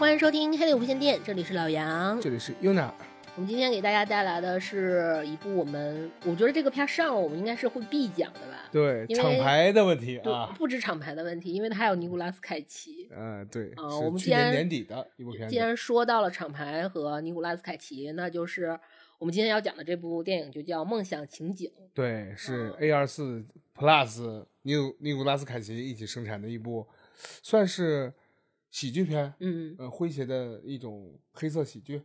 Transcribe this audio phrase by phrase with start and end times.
[0.00, 2.18] 欢迎收听《黑的无线电》，这里是老杨。
[2.22, 2.90] 这里是 Yuna，
[3.36, 8.66] 我们今天给大家带来的是一部我们，我觉得这个片儿上了，我们应该是会必讲的吧？
[8.72, 13.10] 对厂牌的问题啊，不止厂牌的问题，因为它还有尼古拉斯凯奇。
[13.14, 18.80] 嗯，对，啊是我们既然去年年底的一部片，既然说到了厂牌和尼古拉斯凯奇，那就是
[19.18, 21.68] 我们今天要讲的这部电影就叫《梦想情景》。
[21.92, 23.44] 对，是啊 A 二四
[23.76, 26.86] Plus 尼古尼古拉斯凯奇一起生产的一部，
[27.42, 28.10] 算是
[28.70, 32.02] 喜剧片，嗯，呃，诙谐的一种黑色喜剧，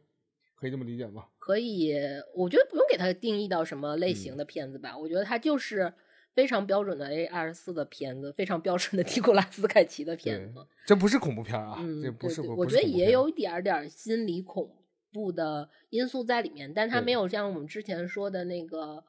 [0.55, 1.25] 可以这么理解吗？
[1.37, 1.93] 可以，
[2.33, 5.93] 我觉得不用给它定义到什么类嗯型的片子吧，我觉得它就是
[6.33, 13.29] 非常标准的 A 二十四的片子，非常标准的尼古拉斯凯奇的片子。，这不是恐怖片啊，嗯，这不是我觉得也有。
[13.29, 14.71] 一点儿点儿心理恐
[15.13, 19.03] 怖的因素在里面，但它没有像我们之前说的那个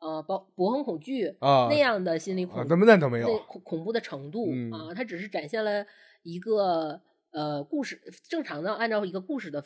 [0.00, 3.28] 呃博博亨恐惧啊那样的心理啊恐，那么那都没那。
[3.28, 4.70] 有，恐恐怖的程度嗯。
[4.72, 5.86] 啊，它只是展现了
[6.28, 9.64] 一个呃故事，正常的按照一个故事的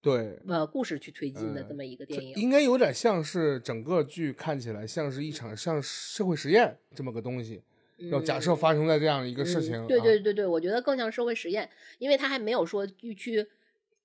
[0.00, 2.34] 对，呃故事去推进的嗯这么一个电影。
[2.34, 7.62] 应该有点像是整个剧看起来像是一场像社会实验这么个东西，
[8.10, 9.86] 要假设嗯发生在这样一个事情，嗯。
[9.86, 13.46] 对啊对对对，我觉得更像社会实验，因为它还没有说去去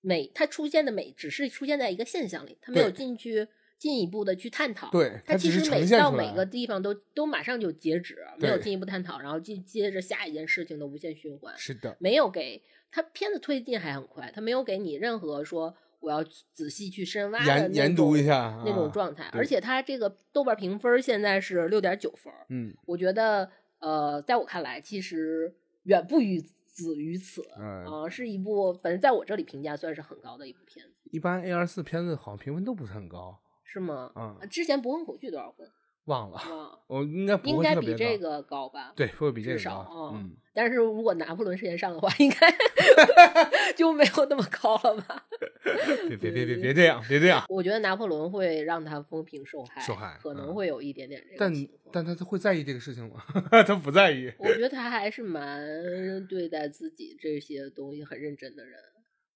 [0.01, 4.89] 美，它出现的每只是出现在一个现象里，它没有进去进一步的去探讨。
[4.91, 22.73] 对，它其实每到每个地方都都马上就截止，没有进一步探讨，然后接接着下一件事情的无限循环，是的，没有给它片子推进还很快，它没有给你任何说我要仔细去深挖研研读一下那种啊状态，而且它这个豆瓣评分现在是六点九分儿，嗯。
[22.85, 25.53] 我觉得呃，在我看来，其实
[25.83, 34.11] 远不于止于此啊、嗯，是一部反正在我这里评价算是很高的一部片子，一般 A 二四片子好像评分都不是很高，是吗？
[34.15, 35.69] 嗯之前《博恩恐惧》多少分？
[36.05, 36.39] 忘了，
[36.87, 38.93] 我应该不应该比这，个高吧？
[38.95, 40.11] 对，会比这个高。
[40.15, 42.37] 嗯，但是如果拿破仑事件上的话，应该
[43.75, 45.27] 就没有那么高了吧？
[46.07, 51.53] 别别别别别这样，别这样，我觉得拿破仑会让他风评受害，受害可能嗯会有一点点这个但
[51.91, 53.21] 但他会在意这个事情吗？
[53.67, 55.59] 他不在意，我觉得他还是蛮
[56.27, 58.79] 对待自己这些东西很认真的人。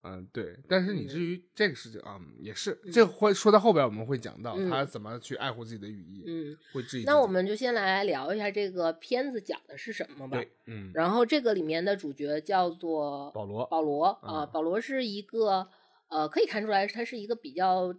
[0.04, 0.58] 嗯，对。
[0.68, 7.04] 但是你嗯至于这个事情啊，也是这会说到后边我们会讲到嗯他怎么去爱护自己的羽翼，嗯，会质疑。
[7.04, 10.38] 那我们就先来聊一下这个片子讲的是什么吧。
[10.38, 15.68] 对，嗯，然后这个里面的主角叫做保罗，保罗啊，嗯保罗是一个
[16.08, 17.94] 呃，可以看出来他是一个比较。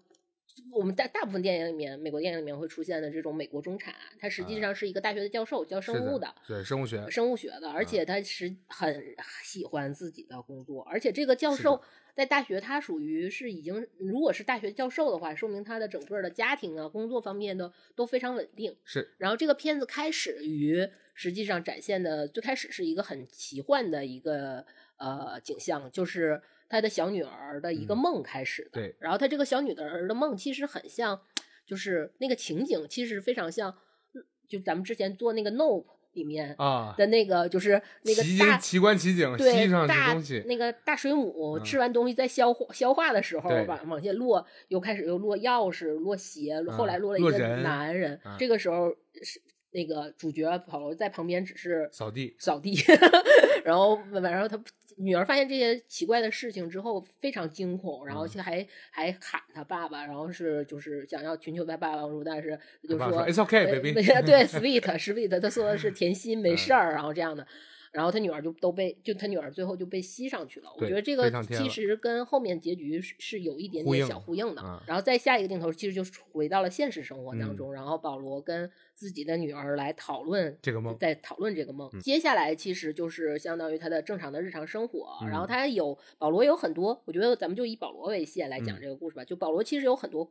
[0.73, 11.81] 我们在大部分电影里面，美国电影里面会出现的这种美国中产，他实际啊上是一个大学的教授，教生物的，对，生物学，生物学的，而且他是很喜欢自己的工作，而且这个教授
[12.15, 18.77] 在大学，他属于是已经，如果是大学教授的话，说明他的整个的家庭啊、工作方面的都非常稳定。
[18.85, 24.65] 是然后这个片子开始于，实际上展现的最开始是一个很奇幻的一个
[24.99, 26.41] 呃景象，就是
[26.73, 28.71] 他的小女儿的一个嗯梦开始的。
[28.73, 31.21] 对然后他这个小女儿的梦其实很像，
[31.67, 33.71] 就是那个情景其实非常像，
[34.15, 35.85] 嗯就咱们之前做那个 Nope
[36.15, 40.15] 里面啊，的那个，就是那个奇大奇观奇景，对上大
[40.47, 48.19] 那个大水母嗯吃完东西在消化消化的时候，往往下落，又开始又落钥匙、落鞋，后来嗯落了一个男人。
[48.25, 48.89] 嗯这个时候
[49.23, 49.41] 是
[49.73, 52.75] 那个主角保罗在旁边只是扫地，扫地，
[53.65, 54.63] 然后然后他
[54.99, 67.47] 女儿发现这些奇怪的事情之后非常惊恐，然后还、还喊他爸爸，然后是就是想要寻求他爸爸帮助，但是就说爸爸说 "It's okay, 呃 baby 对 对 sweet sweet，他说的是甜心没嗯事儿，然后这样的。
[67.93, 70.71] 然后他女儿就都被，就他女儿最后就被吸上去了。
[70.79, 74.63] 我觉得这个其实跟后面结局是是有一点点小呼应的。
[74.65, 81.91] 嗯然后再下一个镜头，其实就是回到了现实生活当嗯中，然后保罗跟自己的女儿来讨论这个梦在讨论这个梦。
[81.93, 89.23] 嗯接下来其实就是相当于他的正常的日常生活，然后嗯他有保罗有很多，我觉得咱们就以保罗为线来讲嗯这个故事吧。
[89.23, 90.27] 就保罗其实有很多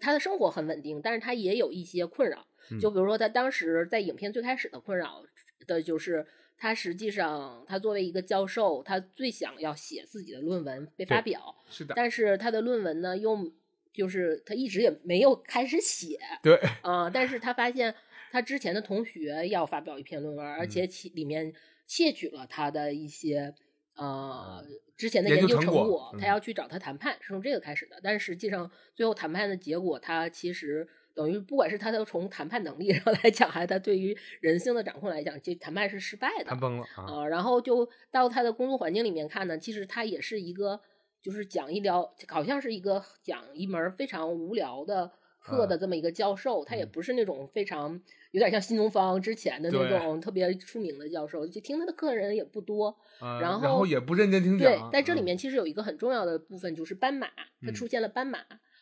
[0.00, 2.46] 他的生活很稳定，但是他也有一些困扰。
[2.70, 5.24] 嗯就比如说他当时在影片最开始的困扰
[5.66, 6.24] 的就是。
[6.60, 13.50] 他实际上，他作为一个教授，他最想要写自己的论文被发表，是的，但是他的论文呢，又
[13.94, 17.94] 就是他一直也没有开始写， 对，啊、但是他发现
[18.30, 20.68] 他之前的同学要发表一篇论文，而嗯。
[20.68, 21.52] 且其里面
[21.86, 23.54] 窃取了他的一些
[23.96, 24.62] 呃
[24.96, 26.28] 之前的研研究究成果他嗯。
[26.28, 27.98] 要去找他谈判，是从这个开始的。
[28.02, 36.44] 但是实际上最后谈判的结果，他其实等于不管是他的从谈判能力 上来讲，还是他对于人性的掌控来讲，这谈判是失败的。
[36.44, 40.80] 谈崩了啊，啊，然后就到他的工作环境里面看呢，其实他也是一个，
[41.22, 45.10] 就是讲一聊，好像是一个讲一门儿非常无聊的
[45.40, 52.88] 课的这么一个教授，他也不是那种非常有点像新东方之前的那种特别出名的教授，就听他的课人也不多。
[53.18, 57.26] 啊然然后也不认真听对讲。，在这里嗯面其实有一个很重要的部分，就是斑马，
[57.62, 58.38] 它嗯出现了斑马。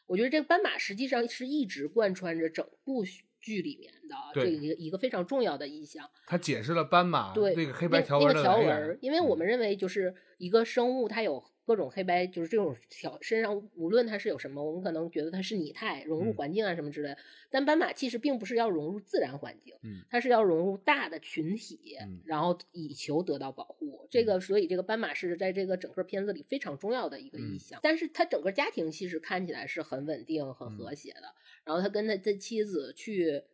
[0.09, 3.05] 我觉得这个斑马实际上是一直贯穿着整部
[3.41, 6.09] 剧里面的这对一个一个非常重要的意象。
[6.27, 17.19] 他解释了斑马对，那个黑白那条那个条纹因为我嗯们认为就是一个生物，它有各种黑白，就是这种条身上，无论它是有什么，我们可能觉得它是拟态、融入嗯环境啊什么之类的。
[17.51, 24.07] 但斑马其实并不是要融入自然环境，嗯它是要融入大的群体，嗯然后以求得到保护。
[24.11, 27.79] 这个，所以这个斑马是在这个整个片子里非常重要的一个意嗯象。
[27.83, 31.35] 但是他整个家庭其实看起来是很稳定、很和谐的。
[31.65, 33.45] 然后他跟他的妻子去打，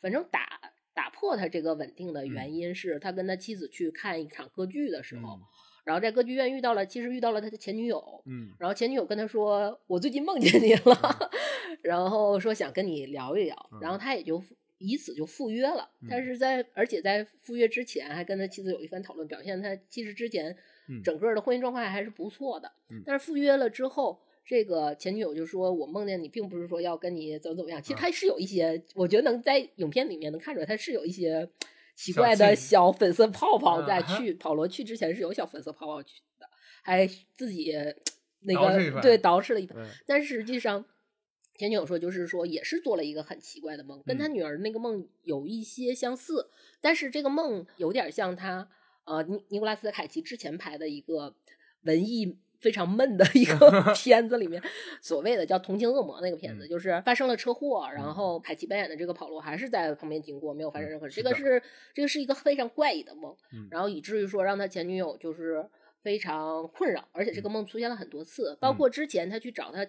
[0.00, 0.60] 反正打
[0.94, 5.40] 打破他这个稳定的原因是他跟他妻子去看一场歌剧的时候，嗯
[5.82, 8.22] 然后在歌剧院遇到了，其实遇到了他的前女友。
[8.26, 11.30] 嗯然后前女友跟他说：“我最近梦见你了，
[11.82, 14.40] 然后说想跟你聊一聊。”然后他也就
[14.76, 15.88] 以此就赴约了。
[16.08, 20.54] 但嗯是在而且在赴约之前，还跟他妻子有一番讨论，表现他其实之前
[20.88, 22.70] 嗯整个的婚姻状况还是不错的。
[22.90, 24.20] 嗯但是赴约了之后，
[24.50, 27.80] 这个前女友就说：“我梦见你，并不是说要跟你怎么怎么样。
[27.80, 31.48] 其实啊他是有一些，我觉得能在影片里面能看出来，他是有一些
[31.94, 36.48] 奇怪的小粉色泡泡在去保罗去之前是有小粉色泡泡去的，
[36.82, 37.06] 还
[37.36, 37.72] 自己
[38.40, 39.78] 那个对捯饬了一番。
[39.78, 40.84] 嗯但实际上，
[41.54, 46.50] 前女友说就是说也是做了一个很奇怪的梦，跟他嗯女儿那个梦有一些相似，
[46.80, 48.68] 但是这个梦有点像他
[49.04, 51.36] 呃尼尼古拉斯凯奇之前拍的一个
[51.82, 52.36] 文艺。
[52.60, 54.62] 非常闷的一个 片子里面，
[55.00, 56.68] 所谓的叫《同情恶魔》那个片子，嗯。
[56.68, 58.14] 就是发生了车祸，然嗯。
[58.14, 61.16] 后凯奇扮演的这个保罗还是在旁边经过，没有发生嗯任何事。
[61.16, 61.62] 这个是
[61.94, 63.66] 这个是一个非常怪异的梦，嗯。
[63.70, 65.66] 然后以至于说让他前女友就是
[66.02, 67.52] 非常困扰，而且这个嗯。
[67.52, 69.86] 梦出现了很多次，包括之前他去找他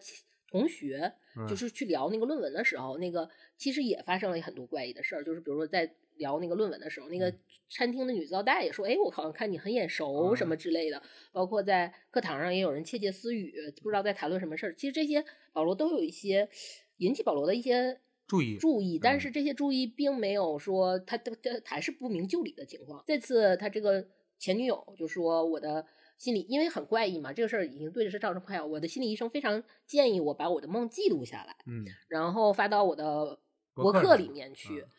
[0.50, 1.14] 同学，
[1.48, 1.58] 就嗯。
[1.58, 7.40] 是去聊那个论文的时候，那个其实也发生了很多怪异的事儿，就是比如说在聊那个论文的时候，那个嗯
[7.70, 11.02] 餐厅的女招待也说，哎，我好像看你很眼熟什么之类的，
[11.32, 14.76] 包括在课堂上也有人窃窃私语，不知道在谈论什么事儿。
[14.76, 15.24] 其实这些
[15.54, 16.50] 保罗都有一些
[16.98, 23.04] 引起保罗的一些注意注意，但嗯是这些注意并没有说他他他还是不明就里的情况。
[23.08, 24.06] 这次他这个
[24.38, 25.86] 前女友就说我的
[26.18, 33.40] 心理因为很怪异嘛，这个事儿已经对着是造成困扰，我的心理医生非常建议我把我的梦记录下来，嗯然后发到我的
[33.74, 34.82] 博博客里面去。
[34.82, 34.90] 嗯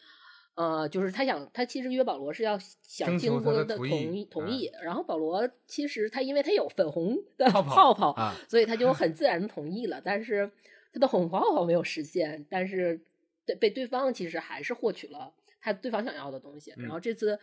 [0.55, 4.71] 呃，就是他想，他其实约保罗是要想经过的的同意同意。
[4.83, 8.15] 然后保罗其实他因为他有粉红的泡泡
[8.49, 10.51] 所以他就很自然的同意了，但是
[10.93, 13.01] 他的红泡泡没有实现，但是
[13.47, 17.01] 对被对方其实还是获取了他对方想要的东西，然后嗯。
[17.01, 17.39] 这次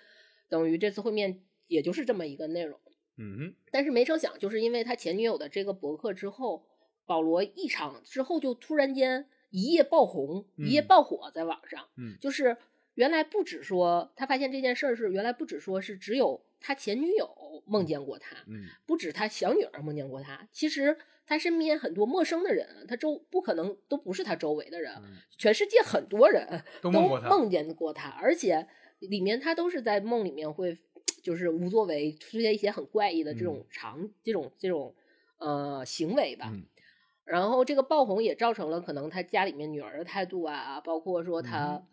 [0.48, 2.80] 等于这次会面也就是这么一个内容，
[3.18, 3.56] 嗯。
[3.72, 6.66] 但是没成想就是因为他前女友的这个博客之后，
[7.06, 10.88] 保罗一场之后就突然间一夜爆红，一夜嗯。
[10.88, 12.18] 爆火在网上，嗯。
[12.22, 12.58] 就是
[13.00, 28.68] 原来不止说他发现这件事儿是原来不止说是只有他前女友梦见过他，嗯不止他小女儿梦见过他，其实他身边很多陌生的人，他周不可能都不是他周围的人，嗯，全世界很多人都梦见过他，而且
[29.00, 30.78] 里面他都是在梦里面会
[31.24, 34.94] 就是无作为，出现一些很怪异的这种常、这种这种
[35.38, 36.50] 呃行为吧。
[36.52, 36.66] 嗯
[37.24, 41.86] 然后这个爆红也造成了可能他家里面女儿的态度啊，包括说他嗯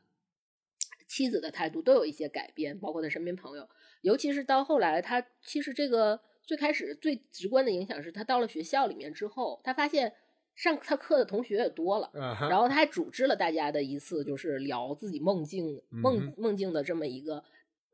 [1.06, 3.68] 妻子的态度都有一些改变，包括他身边朋友，
[4.02, 10.12] 尤其是到后来，他其实这个最开始最直观的影响是他到了学校里面之后，他发现
[10.54, 12.10] 上他课的同学也多了。
[12.48, 17.42] 然后他还组织了大家的一次，就是聊自己梦境、梦嗯梦境的这么一个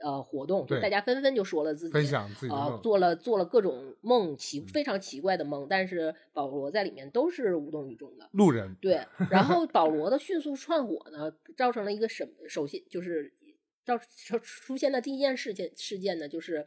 [0.03, 8.29] 呃活动，就大家纷纷就说了自己分享自己的啊、梦，做了做了各种梦奇嗯非常奇怪的梦，但是保罗在里面都是无动于衷的。
[8.33, 12.49] 路人对，然后保罗的迅速窜火呢，造成了一个什么？
[12.49, 13.33] 首先就是
[13.85, 16.67] 造出出现的第一件事件事件呢，就是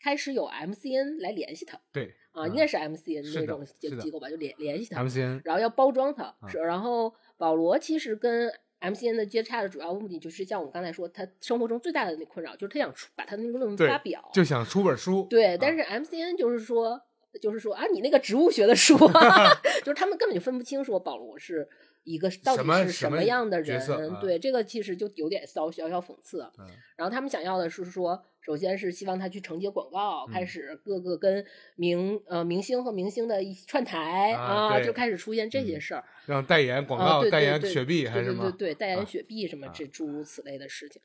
[0.00, 5.02] 开始有 MCN 来联系他对啊，嗯应该是 MCN 那种是的机构吧，就联联系他。
[5.02, 17.00] ，MCN 然后要包装它，啊是然后保罗其实跟 MCN 的接洽的主要目的就是像我们刚才说，他生活中最大的那困扰就是他想出把他那个论文发表，就想出本书，对，啊但是 MCN 就是说，
[17.40, 19.50] 就是说啊，你那个植物学的书啊，
[19.84, 21.68] 就是他们根本就分不清说保罗是
[22.08, 26.40] 一个到底什么是什什么样的人，啊对，这个其实就有点骚小小讽刺。
[26.58, 31.44] 嗯然后他们想要的是说，首先是希望他去承接广告，开嗯始各个跟
[31.76, 36.04] 明呃明星和明星的一串台啊对就开始出现这些嗯事儿。
[36.26, 38.50] 让代言广啊，告、对代言雪碧还是什么？
[38.50, 41.00] 对对对，代言啊雪碧什么啊这诸如此类的事情。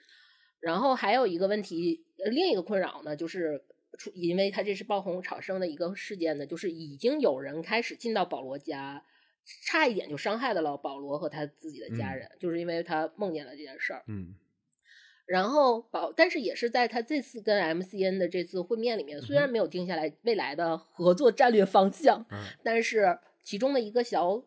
[0.59, 3.61] 然后还有一个问题，呃另一个困扰呢，就是
[3.99, 9.03] 出，因为他这是爆红炒生的一个事件呢，就是已经有人开始进到保罗家
[9.45, 12.17] 差一点就伤害到了保罗和他自己的家嗯。
[12.17, 14.03] 人，就是因为他梦见了这件事儿。
[14.07, 14.35] 嗯。
[15.25, 22.43] 然后保，但是也是在他这次跟 MCN 的这次会面里面，虽然没有定下来未来的合作战略方向，嗯。
[22.63, 24.43] 但是其中的一个小，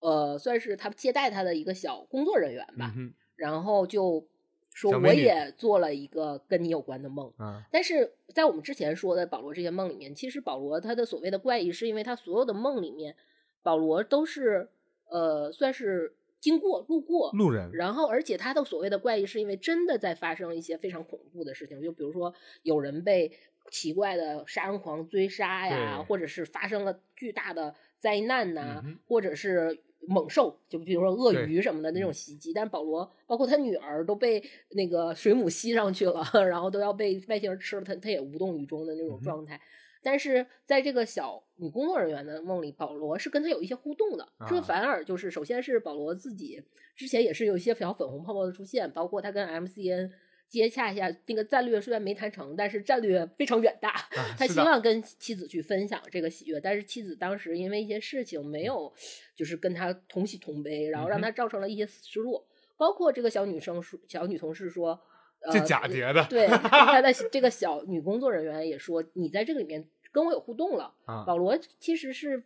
[0.00, 4.26] 呃，算是他接待他的一个小工作人员吧，嗯然后就
[4.74, 7.32] 说我也做了一个跟你有关的梦。
[7.38, 7.62] 哼啊。
[7.70, 13.14] 但是在我们之前说的保罗这些梦里面，其实保罗他的所谓的怪异，是因为他所有的梦里面，
[13.68, 14.66] 保罗都是
[15.10, 22.32] 呃算是经过路过，路人然后而且他的所谓的怪异，是因为真的在发生一些非常恐怖的事情，就比如说
[22.62, 23.30] 有人被
[23.70, 32.54] 奇怪的杀人狂追杀呀，或者是发生了巨大的灾难呐、嗯或者是猛兽，就比如说鳄鱼什么的那种嗯袭击。
[32.54, 39.60] 但保罗包括他女儿都被那个水母吸上去了， 然后都要被外星人吃了，他他也无动于衷的那种状态。
[40.10, 44.26] 但是在这个小女工作人员的梦里，保罗是跟他有一些互动的。
[44.48, 46.64] 这啊反而就是，首先是保罗自己
[46.96, 50.10] 之前也是有一些小粉红泡泡的出现，包括他跟 MCN
[50.48, 53.92] 接洽一下，那个战略虽然没谈成，但是战略非常远大。
[54.38, 58.90] 他希望跟妻子去分享这个喜悦，但是妻子当时因为一些事情没有，
[59.36, 62.46] 就是跟他同喜同悲，然后让他造成了一些失落。
[62.78, 64.98] 包括这个小女生说，小女同事说，
[65.40, 70.94] 呃、这假叠的对，他的 这个小女工作人员也说，你在这个里面跟我有互动了。
[71.04, 72.44] 啊保罗其实是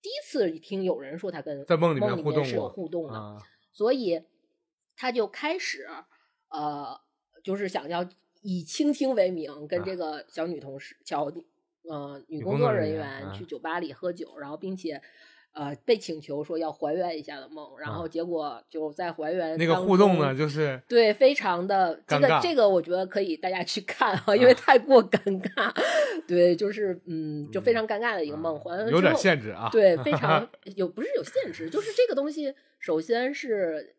[0.00, 3.38] 第一次听有人说他跟在梦里面互动是有互动的，啊
[3.72, 4.22] 所以
[4.96, 5.88] 他就开始
[6.48, 7.00] 呃，
[7.42, 8.08] 就是想要
[8.42, 11.24] 以倾听为名，跟啊这个小女同事、小
[11.88, 15.02] 呃女女工作人员去酒吧里喝酒，然后并且。
[15.54, 25.72] 呃，被请求说要还原一下的梦，然后啊结果就在还原那个当互动呢，中就是对，非常的这个这个，我觉得可以大家去看啊，因为太过尴尬。
[26.26, 29.68] 对，就是嗯，就非常尴尬的一个梦，啊有点限制啊。
[29.70, 33.94] 对，非 常有不是有限制，就是这个东西，首先是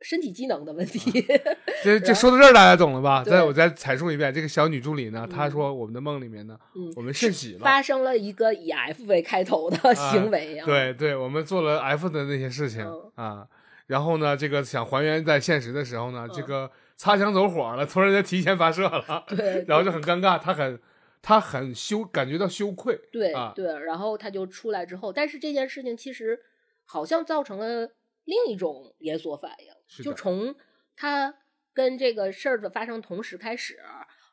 [0.00, 1.24] 身体机能的问题。
[1.82, 3.22] 这这说到这儿，大家懂了吧？
[3.24, 7.60] 对再我再阐述一遍，这个小女助理呢，她嗯说我们的梦里面呢，嗯，我们是喜了。
[7.60, 10.64] 发生了一个以 F 为开头的行为啊。
[10.66, 13.48] 对对，我们做了 F 的那些事情嗯啊，
[13.86, 20.78] 然后呢，这个想还原在现实的时候呢，这嗯个擦枪走火了，突然间提前发射了，对 然后就很尴尬，他很
[21.22, 22.98] 他很羞，感觉到羞愧。
[23.12, 26.38] 对啊对，然后他就出来之后，但是这件事情其实
[26.84, 27.88] 好像造成了
[28.24, 30.54] 另一种连锁反应，就从
[30.94, 31.34] 他
[31.72, 33.78] 跟这个事儿的发生同时开始，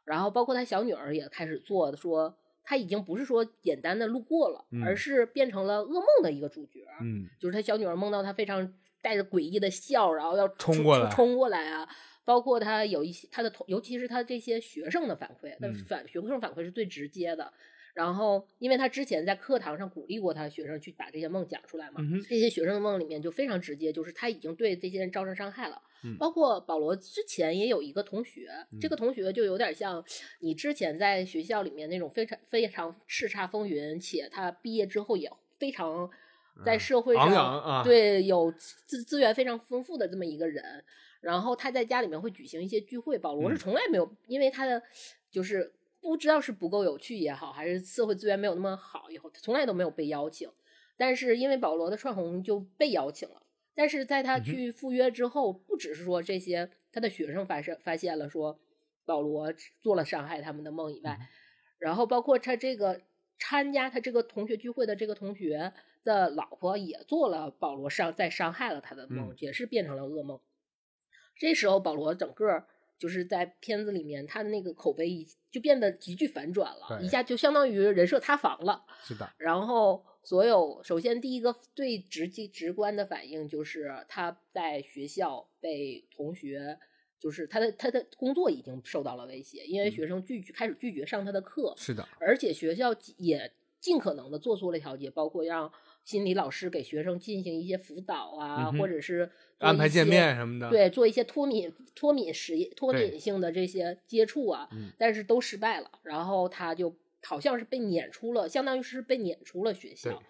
[0.04, 6.86] 然后包括他小女儿也开始做，说他已经不是说简单的路过了，嗯而是变成了噩梦的一个主角。
[7.02, 11.88] 嗯，就是他小女儿梦到他非常带着诡异的笑，然后要出冲过来冲过来啊。
[12.24, 17.54] 包括他有一些他的同，尤其是他这些学生的反馈，那嗯反学生反馈是最直接的。
[17.96, 25.82] 然后，因为他之前在课堂上鼓励过他学生去把这些梦讲出来嘛，嗯这些学生的梦里面就非常直接，就是他已经对这些人造成伤害了。
[26.04, 28.50] 嗯包括保罗之前也有一个同学，
[28.80, 30.04] 这个同学就有点像
[30.42, 36.08] 你之前在学校里面那种非常非常叱咤风云，且他毕业之后也非常
[36.64, 38.54] 在社会上、对有
[38.86, 40.84] 资资源非常丰富的这么一个人。
[41.22, 44.80] 然后他在家里面会举行一些聚会，保罗是嗯从来没有，因为他的
[45.32, 45.74] 就是
[46.06, 50.48] 不知道是不够有趣也好，还是社会资源没有那么好，以后他从来都没有被邀请。
[50.96, 53.42] 但是因为保罗的串红就被邀请了，
[53.74, 58.60] 但是在他去赴约之后，不只是说这些他的学生发现发现了说
[59.04, 61.28] 保罗做了伤害他们的梦以外，嗯
[61.80, 63.02] 然后包括他这个
[63.40, 70.40] 参加他这个同学聚会的这个同学的老婆也做了保罗伤在伤害了他的梦，嗯也是变成了噩梦。
[71.36, 72.66] 这时候保罗整个
[72.98, 78.84] 就是在片子里面他的那个口碑一就变得急剧反转了，一下就相当于人设塌房了。
[79.02, 86.78] 是的，然后所有首先第一个最直接直观的反应就是他在学校被同学，
[87.18, 89.92] 就是他的他的工作已经受到了威胁，因为嗯。
[89.92, 95.72] 学生拒绝开始拒绝上他的课，是的，而且学校也尽可能的做出了调节，包括让
[96.04, 100.70] 心理老师给学生进行一些辅导啊，嗯或者是安排见面什么的。
[100.70, 105.90] 对，做一些脱敏、脱敏实验、脱敏性的这些接触啊，嗯但是都失败了。
[106.04, 110.22] 然后他就好像是被撵出了，相当于是被撵出了学校。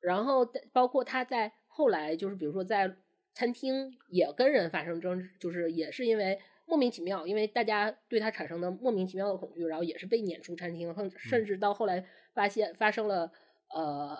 [0.00, 2.96] 然后包括他在后来就是比如说在
[3.34, 13.30] 餐厅也跟人发生争执，就是也是因为莫名其妙，因为大家对他产生的莫名其妙的恐惧，然后也是被撵出餐厅，甚至到后来发现发生了
[13.74, 14.16] 呃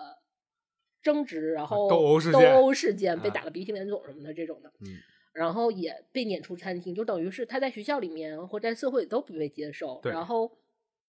[1.01, 4.71] 争执，然后斗殴事斗件殴事件，被啊打的鼻青脸肿什么的这种的。
[4.81, 4.97] 嗯
[5.33, 10.01] 然后也被撵出餐厅，就等于是他在学校里面或在社会都不被接受。
[10.03, 10.51] 然后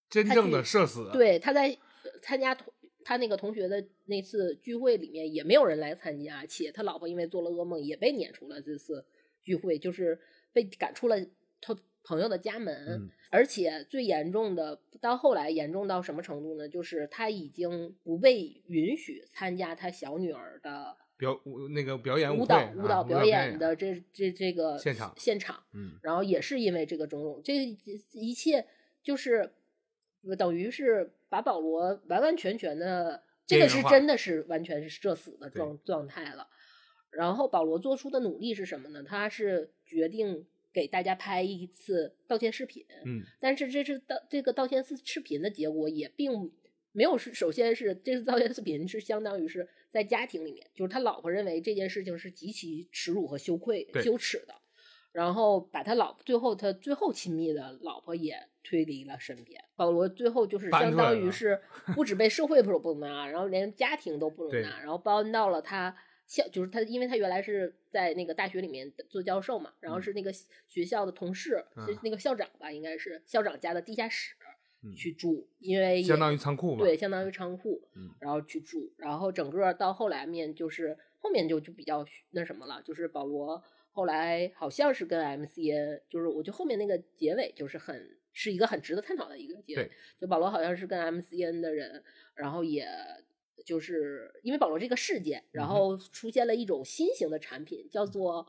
[0.09, 1.09] 真正的社死。
[1.11, 1.77] 对他在
[2.21, 2.73] 参加同
[3.03, 9.05] 他那个同学的那次聚会里面也没有人来参加，且他老婆因为做了噩梦也被撵出了这次
[9.43, 10.17] 聚会，就是
[10.53, 11.17] 被赶出了
[11.59, 12.75] 他朋友的家门。
[12.89, 16.69] 嗯而且最严重的，到后来严重到什么程度呢？
[16.69, 25.63] 就是他已经不被允许参加他小女儿的表舞那个表演舞蹈舞蹈表表演的这这这个现场现场。
[25.73, 27.55] 嗯然后也是因为这个种种，这
[28.11, 28.67] 一切
[29.01, 29.51] 就是
[30.37, 36.47] 等于是把保罗完完全全的，这个是真的是完全是社死的状状态了。
[37.09, 39.01] 然后保罗做出的努力是什么呢？
[39.01, 46.51] 他是决定给大家拍一次道歉视频，嗯但是这次道这个道歉视视频的结果也并
[46.91, 54.55] 没有是，首先是这次道歉视频是相当于是在家庭里面，就是他老婆认为这件事情是极其耻辱和羞愧羞耻的，
[55.11, 59.63] 然后把他老最后他最后亲密的老婆也推离了身边。
[59.75, 61.61] 保罗最后就是相当于是
[61.95, 65.95] 不止被社会不不能拿，然后连家庭都不能对拿，然后搬到了他。
[66.41, 70.33] 校就是他，因为他原来是在那个大学里面做教授嘛，然后嗯是那个
[70.67, 74.35] 学校的同事，嗯是那个校长吧，应该是校长家的地下室
[74.81, 76.83] 嗯去住，因为相当于仓库嘛。
[76.83, 83.61] 对，相当于仓库，嗯然后去住，然后整个到后来面就是后面就就比较那什么了，就是保罗
[83.91, 92.87] 后来好像是跟 MCN，就是我觉得后面那个结尾就是很是一个很值得探讨的一个结尾，就保罗好像是跟 MCN 的人，然后也。
[93.65, 98.45] 就是因为保罗这个事件，然后出现了一种新型的产品，叫做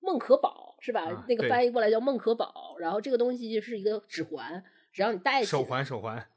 [0.00, 1.04] 梦可宝，是吧？
[1.10, 2.76] 啊那个翻译过来叫梦可宝。
[2.78, 6.28] 然后这个东西就是一个指环，只要你戴起手环手环，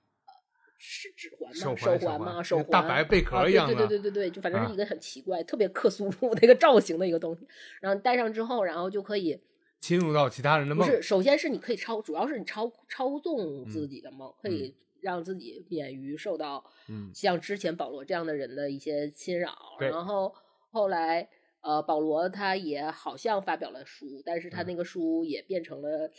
[0.77, 1.55] 是指环吗？
[1.55, 2.33] 手环吗？
[2.35, 7.47] 环手环手，大白贝壳啊一样的对对对对对对，就反正啊是一个很奇怪、特别克苏鲁那个造型的一个东西。
[7.81, 9.39] 然后戴上之后，然后就可以，
[9.79, 10.87] 侵入到其他人的梦。
[10.87, 19.55] 不是，首先是你可以操，主要是你操操纵嗯自己的梦，可以让自己免于受到嗯像之前保罗这样的人的一些侵扰。
[19.79, 20.35] 对然后
[20.71, 21.29] 后来。
[21.67, 26.11] 呃，保罗他也好像发表了书，但是他嗯那个书也变成了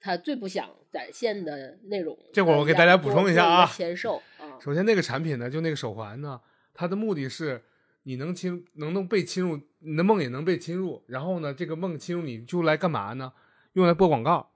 [0.00, 2.18] 他最不想展现的内容。
[2.32, 6.40] 这会儿我给大家补充一下啊签售啊，首先那个产品呢，就那个手环呢，
[6.74, 7.62] 它的目的是
[8.02, 11.04] 你能侵能能被侵入，你的梦也能被侵入。
[11.06, 13.32] 然后呢，这个梦侵入你就来干嘛呢？
[13.74, 14.50] 用来播广告，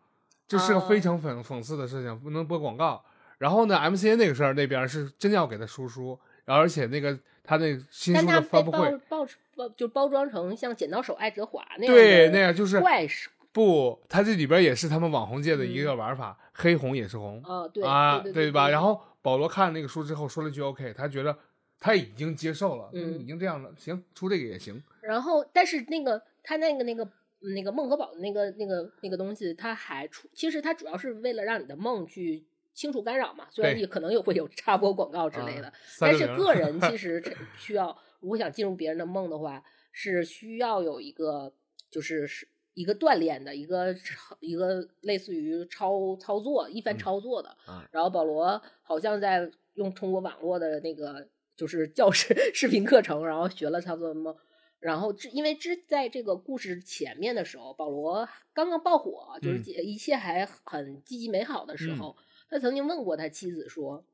[0.49, 3.05] 这是个哦非常讽讽刺的事情，不能播广告。
[3.43, 8.79] 然后呢，MCN 那个事儿那边是真要给他输书，然后而且那个他那新书的发布会，
[9.09, 18.69] 包包包就包装成像剪刀手爱德华那样对，那样就是怪事不，他这里边也是他们网红界的一个玩法，黑红也是红啊，对啊，对对吧？
[18.69, 21.37] 然后保罗看那个书之后说了句 OK，他觉得
[21.81, 24.81] 他已经接受了，嗯已经这样了，行，出这个也行。
[25.01, 27.09] 然后但是那个他那个那个
[27.41, 37.23] 那个梦和宝的那个那个那个东西，他还出，其实他主要是为了让你的梦去清除干扰嘛，虽然对也可能有会有插播广告之类的，啊但是个人其实
[37.59, 41.53] 需要，如果想进入别人的梦的话，是需要有一个
[41.91, 47.51] 就是是一个锻炼的一个操一个类似于操操作一番嗯操作的。
[47.67, 54.35] 啊然后保罗好像在用通过网络的那个就是教室 视频课程，然后学了差不多梦。
[54.81, 62.17] 然后之因为之在这个故事前面的时候，保罗刚刚爆火，就是嗯一切还很积极美好的时候，
[62.53, 64.05] 他曾经问过他妻子说：“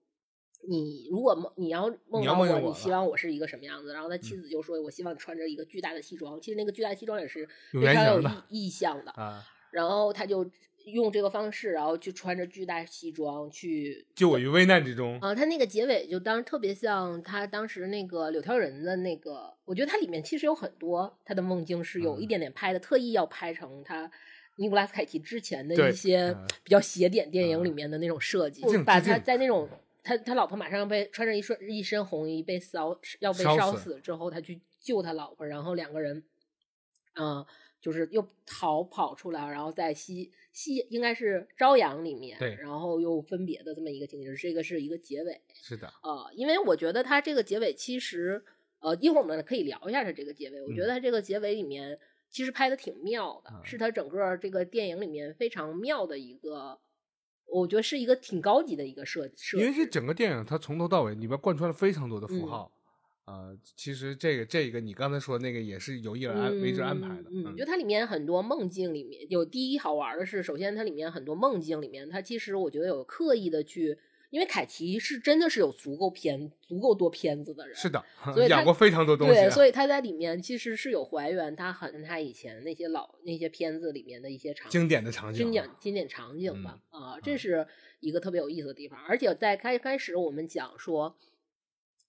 [0.69, 9.11] 你如果梦你要梦到我，你希望我是一个什么样子？”然后他妻子就说：“我希望你穿着一个巨大的西装。”其实那个巨大的西装也是有非常有意意象的。
[9.11, 10.49] 啊，然后他就
[10.85, 15.19] 用这个方式，然后去穿着巨大西装去救我于危难之中。
[15.19, 24.11] 啊，他那个结尾就当特别像他当时那个柳条人的那个，我觉得他里面其实有很多他的梦境是有一嗯点点拍的，特意要拍成他
[24.59, 29.69] 尼古拉斯凯奇之前的一些嗯比较邪典电影嗯里面的那种设计，把他在那种。
[30.01, 36.25] 他他老婆马上被穿着一身一身红衣被烧要被烧烧死死之后，他去救他老婆，然后两个人，
[37.17, 37.45] 嗯、
[37.79, 45.39] 就是又逃跑出来，然后在西西应该是朝阳里面，对然后又分别的这么一个情节，这个是一个结尾。
[45.53, 48.43] 是的，呃，因为我觉得他这个结尾其实，
[48.79, 50.63] 呃，一会儿我们可以聊一下它这个结尾。
[50.63, 51.99] 我觉得它这个结尾里面
[52.31, 56.79] 其实拍的挺妙的，嗯是他整个这个电影里面非常妙的一个，
[57.47, 59.87] 我觉得是一个挺高级的一个设设因为这。
[59.87, 62.73] 整个电影它从头到尾里边贯穿了非常多的符嗯号。
[63.25, 67.25] 呃，其实这个这个你刚才说的那个也是有意而安为之安排的。
[67.31, 73.99] 嗯，我觉得它里面很多梦境里面有第一好玩的是，首先它里面很多梦境里面，它其实我觉得有刻意的去，
[74.31, 79.51] 因为凯奇是真的是有足够片足够多片子的人，是的所以，它演过非常多东西对，啊。
[79.51, 86.79] 所以他在里面其实是有还原他很他以前那些老那些片子里面的一些场经典的场景经典啊经典场景吧。
[86.91, 87.67] 啊，嗯这是
[88.01, 88.99] 一个特别有意思的地方。
[89.09, 91.17] 而且在开开始我们讲说，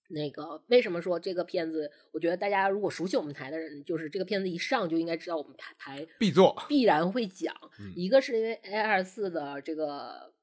[0.09, 1.89] 那个为什么说这个片子？
[2.11, 7.55] 我觉得大家如果熟悉我们台的人，就是这个片子一上就应该知道我们台台必做必然会讲。
[7.79, 10.38] 嗯一个是因为 A 二四的这个制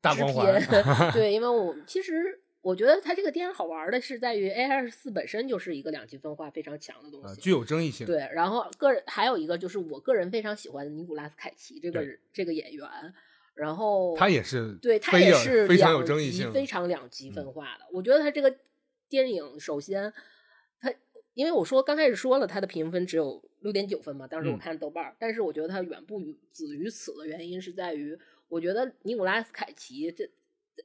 [0.00, 0.82] 大光环片，
[1.12, 7.26] 对，因为我其实我觉得它这个电影好玩的是在于 A 二四本身就是一个两极分化非常强的东西。
[7.28, 8.06] 呃具有争议性。
[8.06, 12.86] 对，然后个人还有一个就是我个人非常喜欢的尼古拉斯凯奇这个这个演员，
[13.54, 17.86] 然后他也是对他也是非常有争议性非常两极分嗯化的。
[17.92, 18.54] 我觉得他这个
[19.08, 20.12] 电影首先，
[20.80, 20.92] 他
[21.34, 30.30] 因为我说刚开始说了他的评分只有六点九分嘛，当时我嗯看豆瓣儿，但是我觉得他远不于止于此的原因是在于，我觉得尼古拉斯凯奇这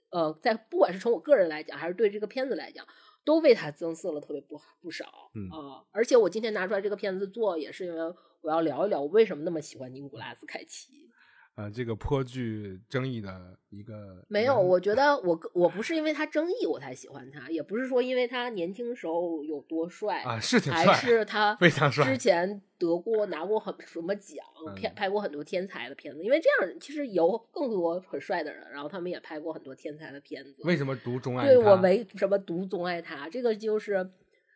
[0.09, 2.85] 呃，在不管是从我个人来讲，还是对这个片子来讲。
[3.25, 5.49] 都为他增色了特别不不少啊、嗯
[5.93, 11.09] 而且我今天拿出来这个片子做，也是因为我要聊一聊我为什么那么喜欢尼古拉斯凯奇。
[11.55, 26.23] 呃，这个颇具争议的一个没有，我觉得我我不是因为他争议我才喜欢他，也不是说因为他年轻时候有多帅，啊是挺还帅，是他非常帅之前得过拿过很什么奖，嗯片拍过很多天才的片子。
[26.23, 30.63] 因为这样其实有更多很帅的人，然后他们也拍过很多天才的片子。
[30.63, 33.29] 为什么独钟爱对我没什么独钟爱他？
[33.29, 34.09] 这个就是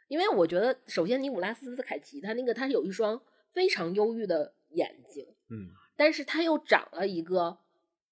[0.08, 3.22] 因为我觉得，首先尼古拉斯凯奇他那个他有一双
[3.54, 7.58] 非常忧郁的眼睛，嗯，但是他又长了一个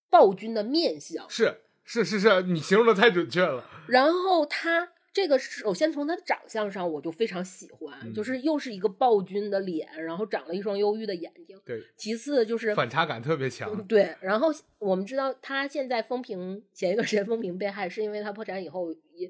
[0.09, 1.25] 暴君的面相。
[1.29, 3.63] 是是是是，你形容的太准确了。
[3.87, 11.57] 然后他这个首先从他的长相上我就非常喜欢，嗯就是又是一个暴君的脸，然后长了一双忧郁的眼睛。
[11.63, 13.85] 对，其次就是反差感特别强嗯。
[13.85, 19.29] 对，然后我们知道他现在风评前一段时间风评被害，是因为他破产以后也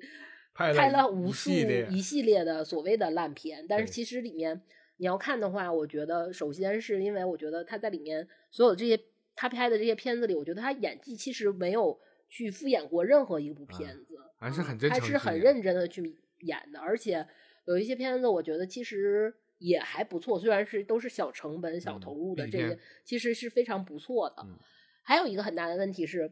[0.54, 4.62] 拍拍了了无数一系列一系列的所谓的烂片，但是其实里面
[4.98, 9.00] 你要看的话，我觉得首先是因为我觉得他在里面所有这些
[9.36, 17.28] 他拍的这些片子里，我觉得他演技其实没有去敷衍过任何一部片子，还是嗯很真诚还是很认真的去演的，而且
[17.66, 24.44] 有一些片子我觉得其实也还不错，虽然是都是小成本、小嗯投入的这些片，其实是非常不错的。
[24.46, 24.58] 嗯
[25.04, 26.32] 还有一个很大的问题是。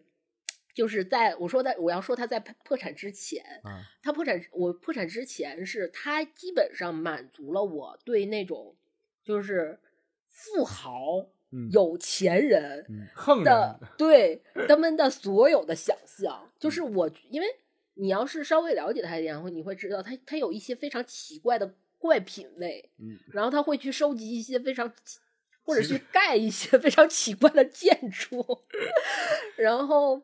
[0.74, 8.76] 就是在我说在我要说他在破产之前，啊，他破产，我破产之前是他基本上满足了我对那种
[9.24, 9.80] 就是
[10.28, 12.86] 富豪、嗯，有钱人
[13.98, 16.52] 对他们的所有的想象。
[16.60, 17.48] 就是嗯我，因为
[17.94, 23.20] 你要是稍微了解他一点，会你会知道他他有一些非常奇怪的怪品味，嗯。
[23.32, 24.92] 然后他会去收集一些非常
[25.64, 28.44] 或者去盖一些非常奇怪的建筑，
[29.56, 30.22] 然后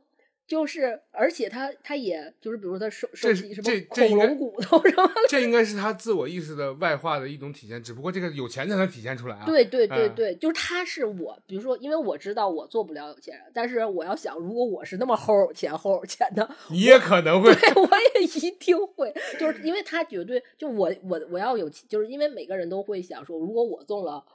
[0.50, 9.46] 就是，而且他他也就是，比如说他收收这集什么恐龙骨头什么，这应该是他自我意识的外化的一种体现，只不过这个有钱才能体现出来啊。
[9.46, 10.16] 对对对嗯。
[10.16, 24.26] 对，就是他是我，比如说，因为我知道我做不了有钱人，但是我要想，如果我是那么齁有钱齁有钱的，你也可能 会对，我也一定会，就是因为他绝对就我我我要有，就是因为每个人都会想说，如果我中了，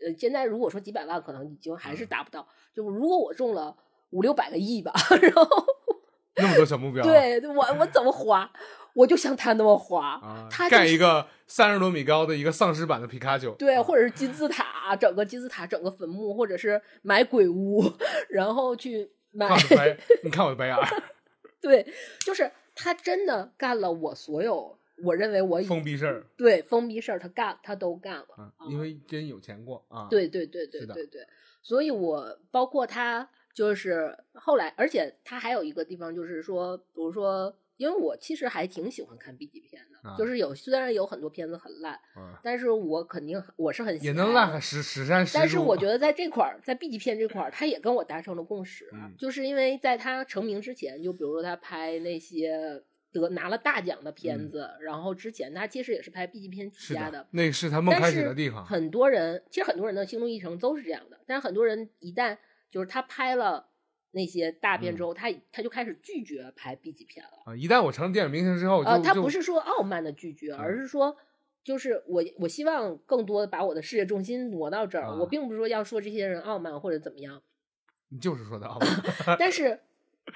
[0.00, 1.96] 呃，现在如果说几百万，可能已经还嗯。
[1.96, 3.76] 是达不到，就如果我中了
[4.10, 5.66] 五六百个亿吧， 然后
[6.36, 7.04] 那么多小目标。
[7.04, 8.50] 对我我怎么花，
[8.94, 13.52] 我就像他那么花，啊，他就是盖一个三十多米高的一个丧尸版的皮卡丘。
[13.52, 17.82] 对，啊或者是金字塔，整个金字塔，整个坟墓，或者是买鬼屋，
[18.28, 19.48] 然后去买
[20.22, 20.86] 你看我的白眼儿，
[21.60, 21.86] 对，
[22.24, 28.26] 就是他真的干了我所有我认为我封闭事儿对封闭事儿，他干他都干了。
[28.36, 30.06] 啊，因为真有钱过啊。
[30.08, 31.26] 对对对对对对，
[31.62, 45.32] 所以我包括他就是后来，而且他还有一个地方就是说，比如说，因为我其实还挺喜欢看 B 级片的，啊就是有虽然有很多片子很烂，啊，但是我肯定我是很喜也能烂个十十三十。
[45.34, 58.66] 但是我觉得在这块儿，在 B 级片这块儿，他也跟我达成了共识，嗯就是因为在他成名之前，就比如说他拍那些得拿了大奖的片子，然后之前他其实也是拍 B 级片起家的，那是他梦但开始是的地方。
[58.66, 62.36] 很多人其实很多人的心路历程都是这样的，但是很多人一旦
[62.74, 63.68] 就是他拍了
[64.10, 67.30] 那些大片之嗯后，他他就开始拒绝拍 B 级片了。
[67.46, 71.16] 啊，一旦我成了电影明星之后，就呃，他不是说傲慢的拒绝，而嗯是说，
[71.62, 75.06] 就是我我希望更多的把我的事业重心挪到这儿。
[75.16, 77.40] 我啊并不是说要说这些人傲慢或者怎么样，
[78.08, 78.76] 你就是说的啊，
[79.38, 79.80] 但是。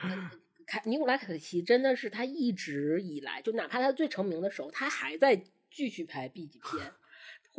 [0.01, 0.31] 呃
[0.71, 6.93] 凯尼古拉凯奇真的是他一直以来，就哪怕他最成名的时候，他还在继续拍 B 级片，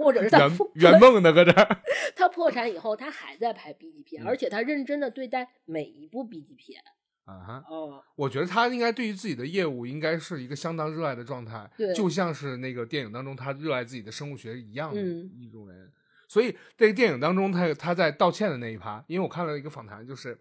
[0.03, 0.49] 或者是他圆
[0.91, 1.77] 圆梦呢搁这儿。
[2.15, 6.81] 他破产以后，他还在拍 B 级片，嗯而且他认真的对待每一部 B 级片。
[7.25, 15.91] 啊哈，哦，我觉得他应该对于自己的业务应该是一个相当热爱的状态，对就像是那个电影当中他热爱自己的生物学一样的嗯一种人。
[16.27, 20.39] 所以这个电影当中，他他在道歉的那一趴，因为我看了一个访谈，就是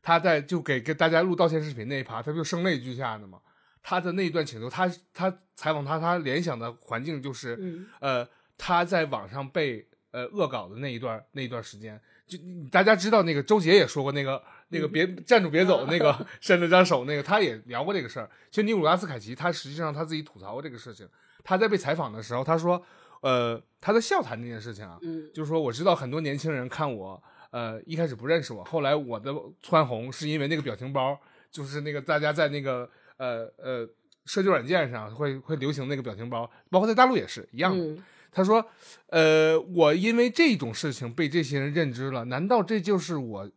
[0.00, 3.40] 他在就给给大家录道歉视频那一趴，他不就声泪俱下的嘛。
[3.84, 12.38] 他的那一段请求，他他采访他，他联想的环境就是，嗯呃，他在网上被呃恶搞的那一段那一段时间，就
[12.72, 18.30] 大家知道那个周杰也说过那个那个别站住别走那个 伸了张手那个，他也聊过这个事儿。
[18.50, 21.06] 其实尼古拉斯凯奇他实际上他自己吐槽过这个事情，
[21.44, 22.82] 他在被采访的时候他说，
[23.20, 25.30] 呃，他在笑谈这件事情啊，嗯。
[25.34, 31.20] 就是说我知道很多年轻人看我，呃，一开始不认识我，后来我的蹿红是因为那个表情包，
[31.50, 33.88] 就是那个大家在那个呃呃
[34.24, 37.84] 社交软件上会会流行那个表情包，包括在大陆也是一样的。
[37.84, 38.04] 嗯
[38.36, 38.68] 他说，
[39.10, 43.48] 呃，我因为这种事情被这些人认知了，难道这就是我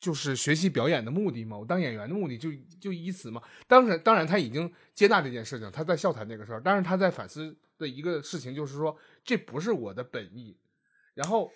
[0.00, 1.58] 就是学习表演的目的吗？
[1.58, 2.48] 我当演员的目的就
[2.80, 3.42] 就以此吗？
[3.66, 10.56] 当然，当然他已经接纳这件事情，他在笑谈这个事儿，但是他在反思的一个事情就是说，这不是我的本意。
[11.12, 11.52] 然后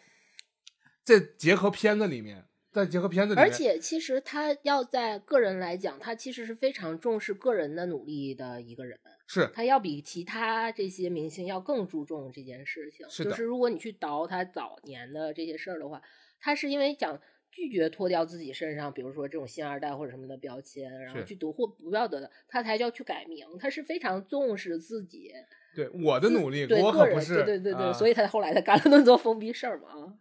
[1.02, 2.44] 再结合片子里面，
[2.78, 13.06] 再结合片子里面，而且其实他要在个人来讲，他其实是非常重视个人的努力的一个人，是他要比其他这些明星要更注重这件事情。
[13.24, 16.00] 就是如果你去倒他早年的这些事儿的话，
[16.38, 23.44] 他是因为想拒绝脱掉自己身上，比如说这种星二代或者什么的标签，然后去夺或不要得的，他才要去改名。
[23.58, 25.32] 他是非常重视自己
[25.74, 30.14] 对我的努力，对个人，我可不是，对对对对，啊所以他后来才干了那么多疯逼事儿嘛啊。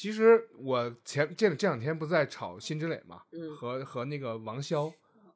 [0.00, 3.54] 其实我前这这两天不是在炒辛芷蕾嘛，嗯。
[3.54, 4.90] 和和那个王骁，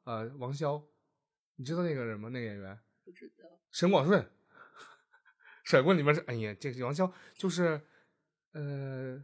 [0.05, 0.81] 呃，王骁，
[1.57, 2.29] 你知道那个人吗？
[2.29, 4.27] 那个演员不知道，沈广顺，
[5.63, 7.79] 甩棍里面是，哎呀，这个王骁就是，
[8.53, 9.23] 呃，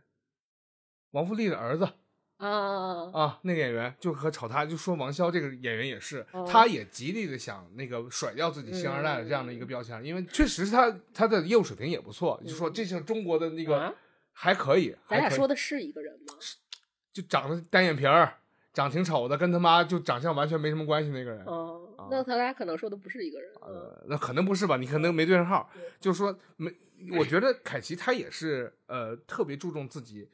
[1.09, 1.89] 王富丽的儿子
[2.37, 6.47] 啊，啊，那个演员就和炒他，就说王骁这个演员也是，哦。
[6.47, 13.91] 他也极力的想那个甩掉自己星二代的这样的一个标签，因为确实是他他的业务水平也不错，就说这是中国的那个啊
[14.33, 16.35] 还可以，咱俩说的是一个人吗？
[17.13, 18.37] 就长得单眼皮儿，
[18.73, 21.43] 长挺丑的，跟他妈就长相完全没什么关系那个人。
[21.45, 23.51] 哦啊，那他俩可能说的不是一个人。
[23.61, 24.77] 嗯呃，那可能不是吧？
[24.77, 25.69] 你可能没对上号。
[25.99, 26.73] 就是说没，
[27.17, 30.29] 我觉得凯奇他也是呃特别注重自己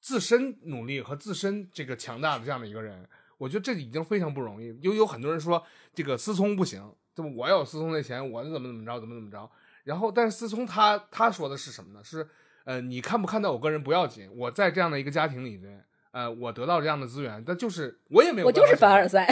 [0.00, 3.06] 自身努力和自身这个强大的这样的一个人。
[3.36, 4.74] 我觉得这已经非常不容易。
[4.80, 5.62] 有有很多人说
[5.92, 6.80] 这个思聪不行，
[7.14, 7.32] 对吧？
[7.36, 9.50] 我要有思聪那钱，我怎么怎么着，怎么怎么着。
[9.84, 12.02] 然后，但是思聪他他说的是什么呢？
[12.04, 12.26] 是
[12.64, 19.26] 呃，你看不看到我个人不要紧，我在这样的一个家庭里面，呃，我得到这样的资源，但就是我也没有我就是凡尔赛。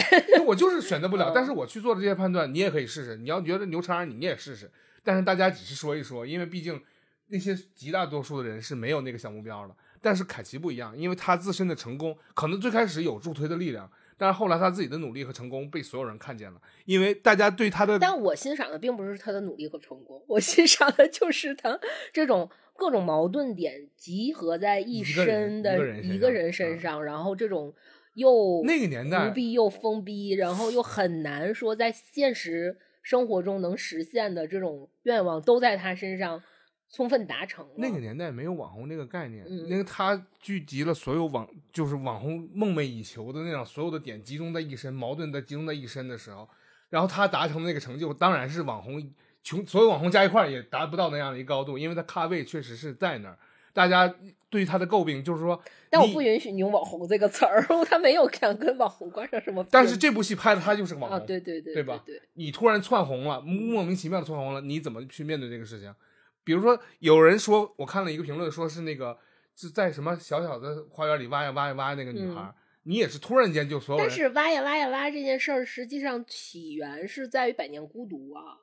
[0.45, 3.15] 我就是选择不了， 嗯但是我去做的这些判断，你也可以试试。
[3.17, 4.69] 你要觉得牛叉，你也试试。
[5.03, 6.81] 但是大家只是说一说，因为毕竟
[7.27, 9.75] 那些极大多数的人是没有那个小目标的。
[10.03, 13.89] 但是凯奇不一样，因为他自身的成功可能最开始有助推的力量，
[14.21, 21.79] 但是后来他自己的努力和成功被所有人看见了，因为大家对他的但我欣赏的并不是他的努力和成功，我欣赏的就是他
[22.13, 27.73] 这种各种矛盾点集合在一身的一个人身上然后这种
[28.13, 36.43] 又那个年代无逼又封逼，然后又很难说在现实生活中能实现的这种愿望，都在他身上
[36.91, 37.71] 充分达成了。
[37.77, 46.47] 那个年代没有网红这个概念，嗯那个他聚集了所有网就是网红梦寐以求的那种所有的点集中在一身，矛盾在集中在一身的时候，
[46.89, 53.37] 然后他达成那个成就，当然是网红穷所有网红加一块儿也达不到那样的一个高度，因为他咖位确实是在那儿。
[53.73, 54.13] 大家
[54.49, 55.57] 对他的诟病就是说，
[55.89, 59.65] 但我不允许你用“网红”这个词儿， 他没有想跟网红挂上什么。
[59.71, 65.95] 但是这部戏拍的他就是个网啊，红，对对对对吧对，你突然窜红了，莫名其妙的窜红了，你怎么去面对这个事情？
[66.43, 69.17] 比如说，有人说，我看了一个评论，说是那个
[69.55, 78.59] 是在什么小小的花园里挖呀挖呀挖那个女孩，你也是突然间就所有但是挖呀挖呀挖这件事儿，实际上起源是在于《百年孤独》啊。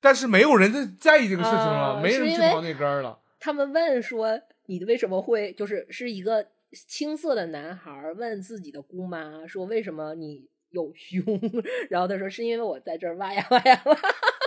[0.00, 3.20] 但是没有人在在意这个事情了，啊没人去刨那根儿了。
[3.40, 6.46] 他们问说：“你为什么会就是是一个
[6.86, 11.22] 青涩的男孩儿问自己的姑妈说为什么你有胸？
[11.90, 13.98] 然后他说是因为我在这儿挖呀挖呀挖，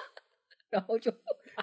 [0.70, 1.12] 然后就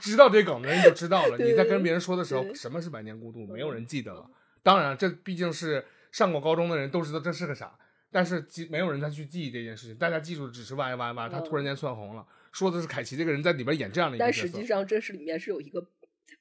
[0.01, 1.37] 知道这梗的人就知道了。
[1.43, 4.29] 你在跟别人说的时候，什么是百年孤独，没有人记得了。
[4.63, 7.77] 当然，这毕竟是上过高中的人都知道这是个啥，
[8.11, 9.97] 但是记没有人再去记忆这件事情。
[9.97, 14.67] 大家记住只是 Y Y Y，他嗯突然间窜红了，说的是凯奇这个人在里边演这样的一个角色但实际。
[14.67, 15.87] 上这是里面是有一个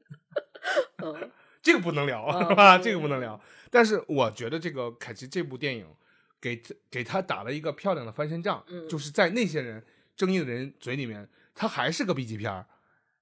[1.05, 1.31] 嗯，
[1.63, 2.77] 这个不能聊，嗯是吧？
[2.77, 3.41] 嗯这个不能聊。
[3.71, 5.87] 但是我觉得这个凯奇这部电影
[6.41, 9.85] 给给他打了一个漂亮的翻身仗，嗯就是在那些人
[10.21, 12.67] 争议的人嘴里面，他还是个 B 级片儿。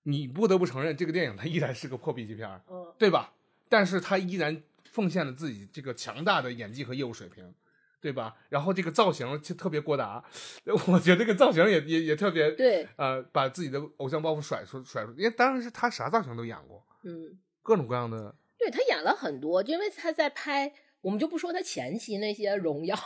[0.02, 3.32] 你不得不承认，这个电影它依然是个破 B 级片儿，嗯对吧？
[3.68, 7.54] 但是他依然奉献了自己这个强大的演技和业务水平，
[8.00, 8.34] 对吧？
[8.48, 10.24] 然后这个造型就特别郭达，
[10.88, 17.38] 我觉得这个造型也也也特别对，呃，把自己的偶像包袱甩出甩出，因为当然是他啥造型都演过，嗯。
[17.62, 18.34] 各种各样的。
[18.58, 22.96] 对他演了很多，因为他在拍我们就不说他前期那些荣耀、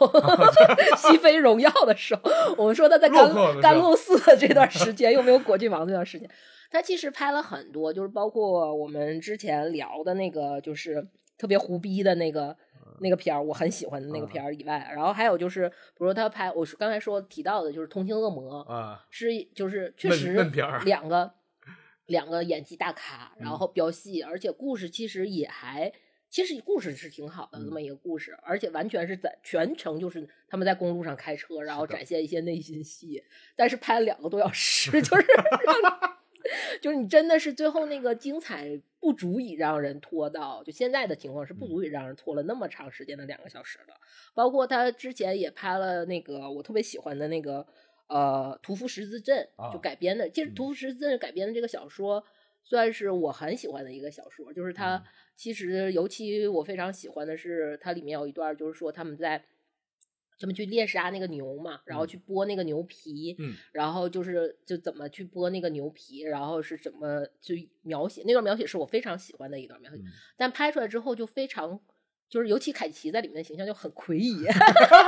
[0.96, 2.22] 西非荣耀的时候，
[2.57, 6.28] 我们说他在甘甘露寺的这段时间，又没有果郡王这段时间，
[6.70, 12.57] 他其实拍了很多，就是包括我们之前聊的那个，就是特别胡逼的那个。
[13.00, 19.26] 那个片儿我很喜欢的那个片儿以外，然后还有就是，比如说他拍，我刚才说提到的，就是《同情恶魔》啊，是
[19.57, 20.35] 就是确实
[20.85, 21.33] 两个
[22.07, 25.92] 两个演技大咖，然嗯后飙戏，而且故事其实也还，
[26.33, 33.23] 其实故事是挺好的嗯这么一个故事，而且完全是在全程就是他们在公路上开车，然后展现一些内心戏，
[33.55, 35.27] 但是拍了两个多小时， 就是
[36.81, 43.92] 就是你真的是最后那个精彩不足以让人拖到，就现在的情况是不足以让人拖了那么长时间的两个小时的。
[44.33, 47.66] 包括他之前也拍了那个我特别喜欢的那个
[48.07, 50.31] 呃《屠夫十字阵》，就啊改编的。
[50.31, 52.25] 其实《嗯屠夫十字阵》改编的这个小说，
[52.64, 54.51] 算是我很喜欢的一个小说。
[54.55, 55.05] 就是他嗯
[55.37, 59.45] 其实尤其我非常喜欢的是，它里面有一段就是说他们在。
[60.38, 62.09] 他们去猎杀那个牛嘛，然后嗯。
[62.09, 63.55] 去剥那个牛皮，嗯。
[63.71, 70.07] 然后就是就怎么去剥那个牛皮，然后是怎么去描写那段描写是我非常喜欢的一段描写，嗯。
[70.37, 71.81] 但拍出来之后就非常，
[72.33, 74.47] 就是尤其凯奇在里面的形象就很魁夷，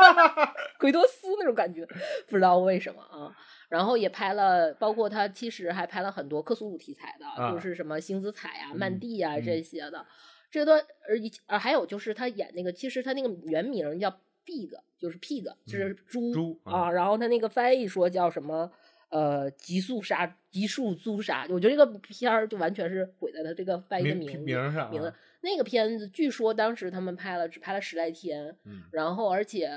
[0.78, 1.82] 奎多斯那种感觉，
[2.28, 3.34] 不知道为什么啊。
[3.70, 10.04] 然后也拍了，包括他其实还拍了很多克苏鲁题材的，啊就是什么星子彩啊、嗯曼蒂啊、嗯这些的。
[10.50, 14.10] 这段而以啊还有就是他演那个，其实他那个原名叫
[14.44, 16.90] Pig，就是 Pig，就是猪,、猪啊啊。
[16.90, 18.70] 然后他那个翻译说叫什么？
[19.10, 25.14] 呃，极速杀、极速诛杀，我觉得这个片儿就完全是毁在他这个翻译的名名字。
[25.44, 29.70] 那个片子据说当时他们拍了只拍了十来天，嗯，然后而且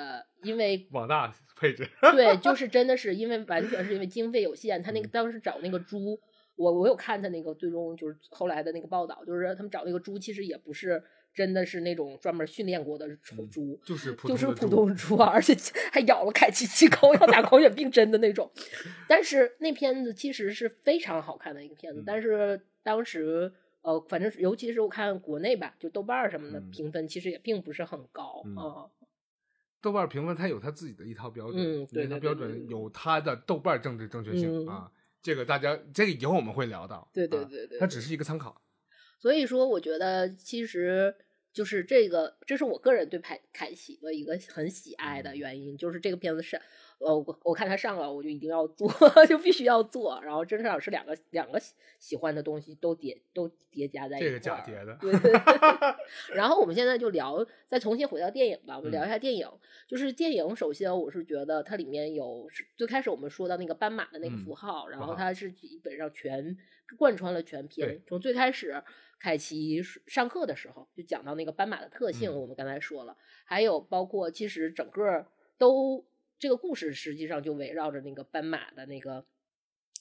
[0.44, 6.18] 因为 网大配置，对， 就是真的是因为完全是因为经费有限，他那嗯个当时找那个猪，
[6.56, 11.04] 我我有看他那个最终就是后来的那个报道，就是他们找那个猪其实也不是
[11.34, 15.56] 真的是那种专门训练过的丑嗯猪，就是普就是普通猪通猪啊，而且
[15.92, 18.50] 还咬了凯奇七口，要打狂犬病针的那种。
[19.08, 23.52] 但是那片子其实是非常好看的一个片子，嗯但是当时
[23.88, 28.92] 呃，反正尤其是我看国内吧，就豆瓣儿什么的嗯评分其实也并不是很高嗯啊。
[29.80, 34.92] 豆瓣评分它有它自己的一套标准，嗯对对对对那套标准有它的豆瓣政治正确性、嗯啊。
[35.22, 38.62] 这个大家这个以后我们会聊到，对对对对它只是一个参考。
[39.18, 41.16] 所以说，我觉得其实
[41.54, 46.62] 就是这个，这是我个人对凯凯奇的一个很喜爱的原因，就是这个片子是，
[47.00, 48.92] 呃，我我看他上了，我就一定要做，
[49.28, 54.98] 就必须要做，然后真正是两个两个喜喜欢的东西都叠都叠加在一块儿，这个假叠的。
[55.00, 55.32] 对对。
[55.32, 55.32] 对。
[56.36, 59.48] 然后我们现在就聊，再重新回到电影吧，我们聊一下电影。
[59.88, 66.58] 就是电影，首先我是觉得它里面有最开始我们说到那个斑马的那个嗯符号，然后它是基本上全
[66.98, 68.84] 贯穿了全篇，从最开始
[69.20, 72.42] 凯奇上课的时候就讲到那个斑马的特性，嗯。
[72.42, 75.26] 我们刚才说了，还有包括其实整个
[75.58, 76.04] 都
[76.40, 79.26] 这个故事实际上就围绕着那个斑马的那个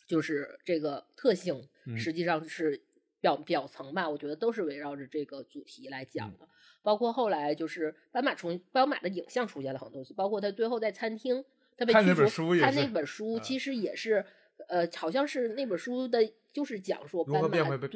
[0.07, 1.97] 就是这个特性，嗯。
[1.97, 2.83] 实际上是
[3.21, 6.39] 表表层吧，我觉得都是围绕着这个主题来讲嗯。
[6.39, 6.49] 的。
[6.83, 11.45] 包括后来就是斑马重斑马的影像出现了很多次，包括他最后在餐厅
[11.77, 12.29] 他被驱逐
[12.61, 14.25] 看那本书其实也是
[14.69, 17.91] 呃，好像是那本书的，就是讲说如何变回斑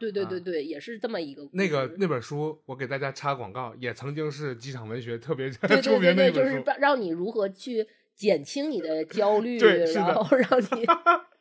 [0.00, 6.52] 对对对对对也是这么一个那个那本书，我给大家插广告，也曾经是机场文学特别 对出对对对，名的一本书。
[6.52, 9.58] 就是让让你如何去减轻你的焦虑，
[9.94, 10.86] 然后让你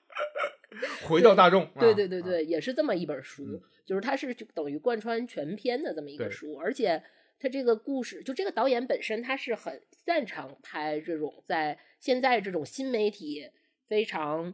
[1.07, 7.01] 回到大众，对对对对，也是这么一本书，嗯就是它是就等于贯穿全篇的这么一个书，而且
[7.39, 13.49] 它这个故事，就这个导演本身他是很擅长拍这种在现在这种新媒体
[13.87, 14.53] 非常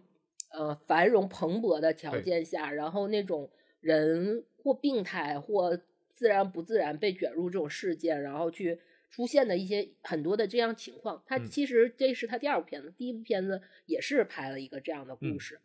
[0.57, 3.49] 呃繁荣蓬勃的条件下，然后那种
[3.81, 5.77] 人或病态或
[6.13, 8.79] 自然不自然被卷入这种事件，然后去
[9.11, 11.21] 出现的一些很多的这样情况。
[11.25, 15.59] 他嗯其实这是他第二部片子，第一部片子也是拍了一个这样的故嗯事。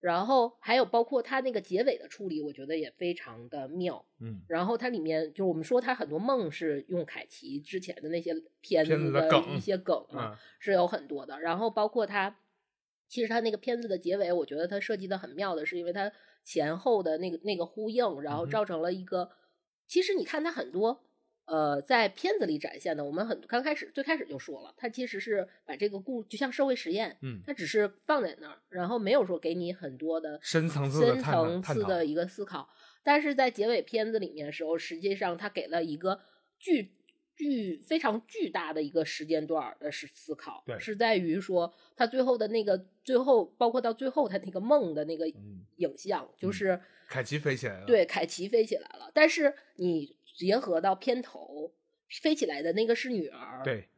[0.00, 4.04] 然后还有包括他那个结尾的处理，我觉得也非常的妙。
[4.18, 10.04] 嗯，然后它里面就是我们说他很多梦是用凯奇之前的那些片片子的一些梗
[10.58, 11.38] 是有很多的。
[11.38, 12.36] 然后包括他，
[13.12, 16.10] 其实他那个片子的结尾，我觉得他设计的很妙的，是因为他
[16.42, 19.28] 前后的那个那个呼应，然后造成了一个。
[19.86, 21.04] 其实你看他很多。
[21.44, 32.68] 呃，在片子里展现的，我们很刚开始最开始就说了，他其实是把这个故就像社会实验，嗯，他只是放在那儿，然后没有说给你很多的深层次的深层次的一个思考。
[33.02, 36.20] 但是在结尾片子里面的时候，实际上他给了一个
[36.60, 36.92] 巨
[37.36, 49.10] 巨非常巨大的一个时间段儿的思思考，对是在于说他最后的那个最后，包括到最后他那个梦的那个嗯影像，就嗯是凯奇飞起来了，对凯奇飞起来了。
[49.12, 51.72] 但是你结合到片头。
[52.20, 53.88] 飞起来的那个是女儿，，对，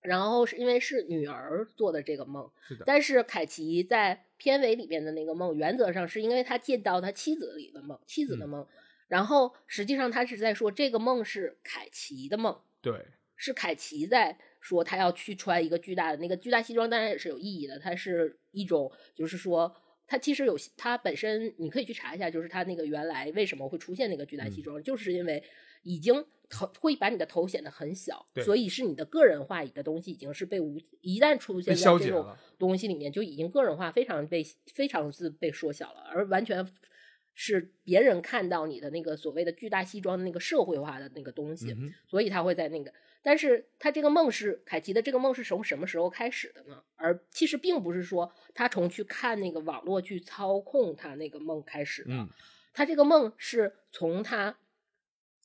[0.00, 8.66] 然后是因为是女儿做的这个梦，是的，但是凯奇在片尾里面的那个梦，原则上是因为他见到他妻子里的梦，妻子的嗯梦，
[9.08, 13.06] 然后实际上他是在说这个梦是凯奇的梦，对，
[13.36, 19.74] 是凯奇在说他要去穿一个巨大的那个巨大西装，当然也是有意义的，它是一种就是说。
[20.10, 24.50] 它其实有，它本身你可以去查一下，就是它那个原来为什么会出现那个巨大嗯。
[24.50, 25.44] 西装，就是因为
[25.82, 32.26] 已经头会把你的头显得很小，对所以是你的个人化的东西已经是被无一旦出现在这种
[32.58, 34.42] 东西里面，就已经个人化非常被
[34.72, 36.66] 非常是被缩小了，而完全
[37.40, 42.92] 是别人看到你的那个所谓的巨大西装的那个社会化的那个东西，嗯所以他会在那个。
[43.22, 46.82] 但是他这个梦是凯奇的这个梦是从什么时候开始的呢？
[46.96, 52.28] 而其实并不是说他从去看那个网络去操控他那个梦开始的，嗯
[52.72, 54.58] 他这个梦是从他，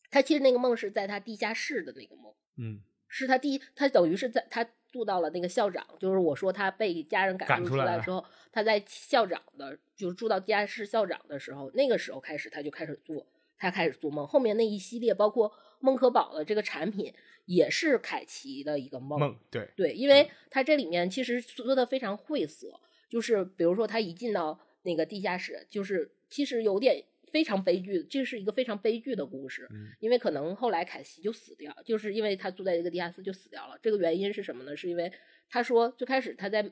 [0.10, 2.34] 他其实那个梦是在他地下室的那个梦。
[2.58, 13.26] 嗯，是他第一，他等于是在他住到了那个校长，就是我说他被家人赶出出来之后，他在校长的，就是住到地下室校长的时候，那个时候开始他就开始做，
[13.58, 14.28] 他开始做梦。
[14.28, 17.12] 后面那一系列，包括梦可宝的这个产品，
[17.46, 19.20] 也是凯奇的一个梦。
[19.20, 22.80] 梦，对，对，因为他这里面其实说的非常晦涩，
[23.10, 27.04] 就是比如说他一进到那个地下室，就是其实有点
[27.34, 33.78] 非常悲剧，这是一个非常悲剧的故事，嗯因为可能后来凯西就死掉，就是因为他住在一个地下室就死掉了。
[33.82, 34.78] 这个原因是什么呢？
[34.78, 35.12] 是因为
[35.50, 36.72] 他说最开始他在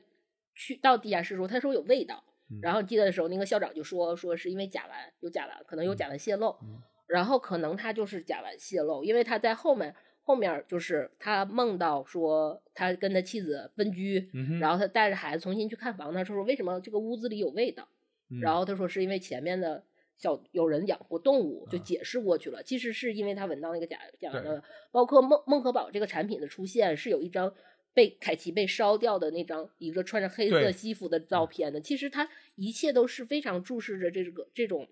[0.54, 17.88] 去到地下室的时候，他说有味道，嗯然后记得的时候，那个校长就说说是因为甲烷有甲烷，可能有甲烷泄漏，嗯然后可能他就是甲烷泄漏，因为他在后面后面就是他梦到说他跟他妻子分居，嗯，然后他带着孩子重新去看房，他说为什么这个屋子里有味道？
[18.30, 19.84] 嗯然后他说是因为前面的
[20.16, 22.62] 小有人养过动物，就啊解释过去了。
[22.62, 27.52] 其实是因为他闻到那个甲甲烷的，包括孟孟可宝这个产品的出现是有一张。
[27.94, 34.88] 被凯奇被烧掉的那张一个穿着黑色西服的照片的，其实他一切都是非常注视着这个这种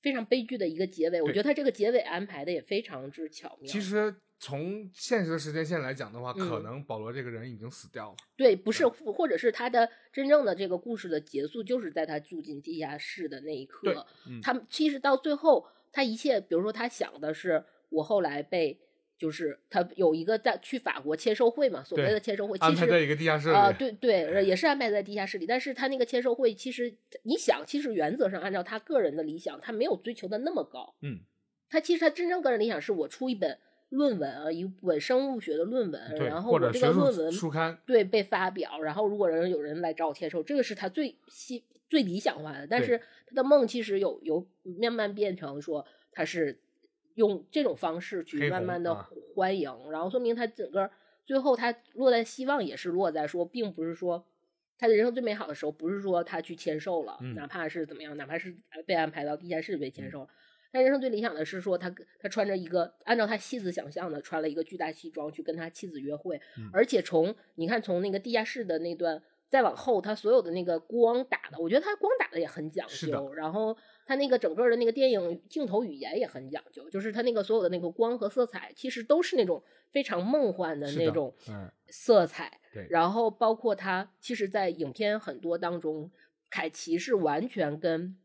[0.00, 1.20] 非常悲剧的一个结尾。
[1.22, 3.70] 我觉得他这个结尾安排的也非常之巧妙。
[3.70, 8.16] 其实从现实的时间线来讲的话，可嗯能保罗这个人已经死掉了。
[8.36, 14.06] 对，不是，或或者是他的真正的这个故事的结束，就是在他住进地下室的那一刻。
[14.28, 18.78] 嗯他们其实到最后，他一切，比如说他想的是，我后来被，
[19.18, 25.44] 就是他有一个在去法国签售会嘛，所谓的签售会，安其实排在一个地下室里，啊、对对，也是安排在地下室里。
[25.44, 26.94] 但是他那个签售会，其实
[27.24, 30.94] 你想，其实原则上按照他个人的理想，他没有追求的那么高。
[31.02, 31.18] 嗯，
[31.68, 33.58] 他其实他真正个人理想是我出一本
[33.88, 42.66] 论文啊，一本生物学的论文，然后我这个论文书刊，对被发表，然后如果人有人来找我签售，这个是他最希最理想化的。
[42.68, 44.46] 但是他的梦其实有有
[44.80, 46.60] 慢慢变成说他是
[47.18, 49.10] 用这种方式去慢慢的啊。
[49.34, 50.88] 欢迎，然后说明他整个
[51.26, 54.24] 最后他落在希望也是落在说，并不是说
[54.78, 57.34] 他的人生最美好的时候，不是说他去签售了，嗯。
[57.34, 58.56] 哪怕是怎么样，哪怕是
[58.86, 60.28] 被安排到地下室被签售了。
[60.70, 66.70] 他人生最理想的是说他他穿着一个按照他妻子想象的穿了一个巨大西装去跟他妻子约会，嗯。
[66.72, 73.76] 而且从你看从那个地下室的那段再往后，他所有的那个光打的，我觉得他光打的也很讲究，然后
[74.08, 81.70] 他那个整个的那个电影镜头语言也很讲究，就是他那个所有的那个光和色彩其实都是那种非常梦幻的那种嗯。
[81.88, 82.86] 色彩，对。
[82.88, 86.10] 然后包括他其实，在影片很多当中，
[86.48, 88.16] 凯奇是完全跟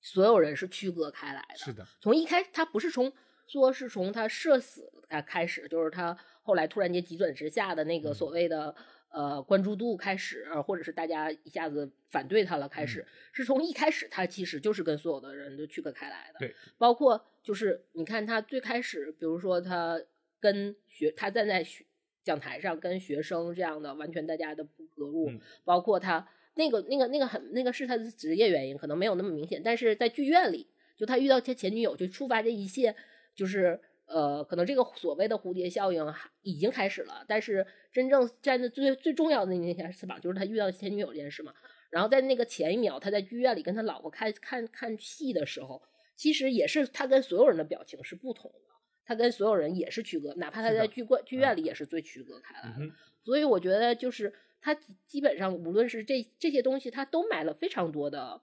[0.00, 3.12] 所有人是区隔开来的，是的，从一开始，他不是从
[3.48, 8.14] 说是从他社死他开始，就是他后来突然间急转直下的那个嗯。
[8.14, 8.72] 所谓的、
[9.10, 16.38] 呃关注度开始，呃或者是大家一下子反对他了开始，嗯是从一开始他其实就是跟所有的人都区隔开来的。
[16.38, 20.00] 对，包括就是你看他最开始，比如说他
[20.40, 21.84] 跟学他站在学
[22.22, 32.94] 讲台上跟学生这样的完全大家的不隔入，嗯包括他那个那个那个很那个是他的职业原因，可能没有那么明显，但是在剧院里，就他遇到他前女友，就触发这一切，
[33.34, 41.54] 就是呃，可能这个所谓的蝴蝶效应还已经开始了，但是真正站在最最重要的那件翅膀，就是他遇到前女友这件事嘛。
[41.90, 45.82] 然后在那个前一秒，他在剧院里跟他老婆看看看戏的时候，
[46.16, 52.84] 其实也是他跟所有人的表情是不同的，他跟所有人也是区隔，哪怕他在剧观剧院里也是最区隔开来的。
[52.84, 52.92] 嗯，
[53.24, 54.74] 所以我觉得就是他
[55.06, 58.40] 基本上无论是这这些东西，他都埋了非常多的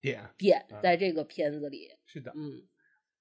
[0.00, 1.90] 点点啊在这个片子里。
[2.06, 2.62] 是的，嗯，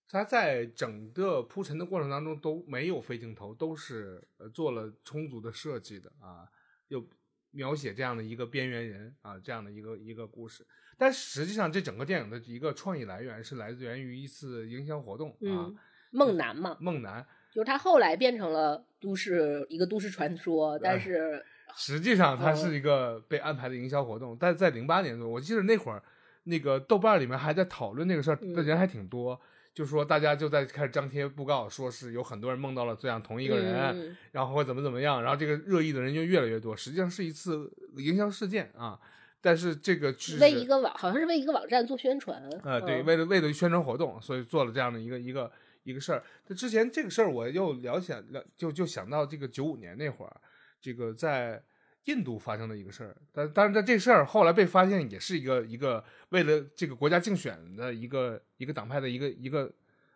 [0.09, 6.49] 他在整个铺陈的过程当中都没有飞镜头，都是呃做了充足的设计的啊，
[6.87, 7.07] 又
[7.51, 10.65] 描写这样的一个边缘人啊，这样的一个一个故事。
[10.97, 15.77] 但实际上，这整个电影的一个创意来源是来自源于一次营销活动啊，嗯，
[16.11, 21.45] 梦男嘛，梦男，就是他后来变成了都市一个都市传说，但哎是
[21.75, 26.03] 实际上它嗯是一个被安排的营销活动，但是在零八年左右，我记得那会儿
[26.43, 29.39] 那个豆瓣里面还在讨论那个事儿的嗯人还挺多，
[29.73, 38.99] 就说大家就在开始张贴布告，说是有很多人梦到了这样同一个人，嗯然后或怎么怎么样，然后这个热议的人就越来越多，实际上是一次营销事件啊。
[39.41, 45.49] 但是这个是为一个网好像是为一个网站做宣传，呃，对，嗯为了为了宣传活动，所以做了这样的一个一个
[45.83, 46.21] 一个事儿。
[46.47, 50.41] 那之前这个事儿，我又了想了，就就想到这个九五年那会儿，
[50.81, 51.63] 这个在
[52.05, 53.15] 印度发生的一个事儿。
[53.31, 59.71] 但但是，在这事儿后来被发现，也是一个一个为了这个国家竞选的一个一个党派的一个一个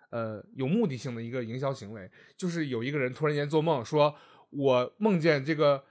[0.09, 4.15] 呃有目的性的一个营销行为，就是有一个人突然间做梦说，
[4.49, 5.83] 我梦见这个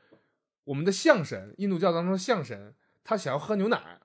[0.65, 3.99] 我们的象神，印度教当中的象神，他想要喝牛奶。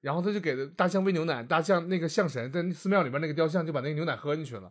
[0.00, 4.70] 然后他就给大象喂牛奶，大象那个象神在寺庙里边那个雕像就把那个牛奶喝进去了，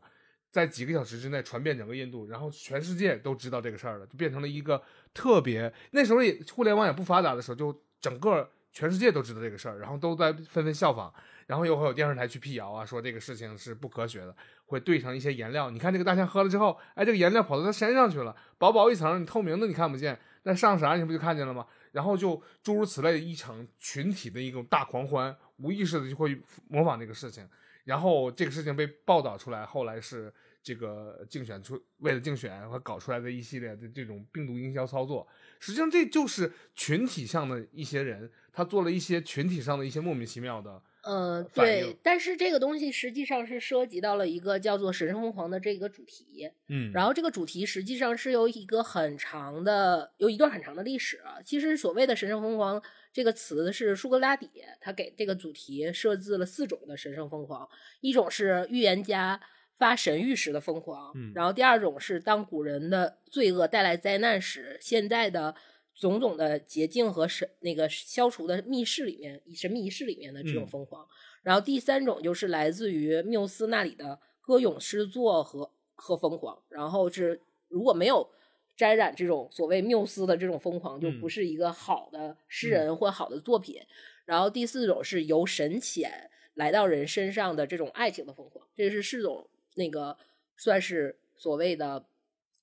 [0.53, 4.79] 在几个小时之内传遍整个印度，然后全世界都知道这个事儿了，就变成了一个
[5.11, 11.11] 特别那时候也互联网也不发达的时候，就整个全世界都知道这个事儿，然后都在纷纷效仿，
[11.47, 14.35] 然后又会有电视台去辟谣啊，说这个事情是不科学的，
[14.67, 21.65] 会兑上一些颜料，你看这个大象喝了之后，哎，这个颜料跑到它身上去了，薄薄一层，你透明的你看不见，那上色你不就看见了吗？
[21.93, 27.47] 然后就诸如此类的一场群体的一种大狂欢，无意识的就会模仿这个事情，
[27.83, 35.27] 然后这个事情被报道出来，后来是这个竞选出为了竞选和搞出来的一系列的这种病毒营销操作，
[35.59, 51.41] 实际上这就是群体上的一些人，他做了一些群体上的一些莫名其妙的，呃，对，但是这个东西实际上是涉及到了一个叫做“神圣疯狂”的这个主题，嗯然后这个主题实际上是由一个很长的，有一段很长的历史啊。
[51.43, 52.81] 其实所谓的“神圣疯狂”
[53.13, 54.49] 这个词是苏格拉底
[54.81, 57.69] 他给这个主题设置了四种的神圣疯狂，
[58.01, 59.39] 一种是预言家
[59.77, 65.53] 发神谕时的疯狂，嗯然后第二种是当古人的罪恶带来灾难时，现在的
[65.95, 71.07] 种种的捷径和神那个消除的密室里面神秘仪式里面的这种嗯疯狂。
[71.43, 78.27] 然后第三种就是来自于缪斯那里的歌咏诗作和和疯狂，然后是如果没有
[78.75, 81.19] 沾染这种所谓缪斯的这种疯狂，就嗯。
[81.19, 83.81] 不是一个好的诗人或好的作品。
[84.25, 86.09] 然后第四种是由神遣
[86.53, 90.17] 来到人身上的这种爱情的疯狂，这是四种那个
[90.57, 92.05] 算是所谓的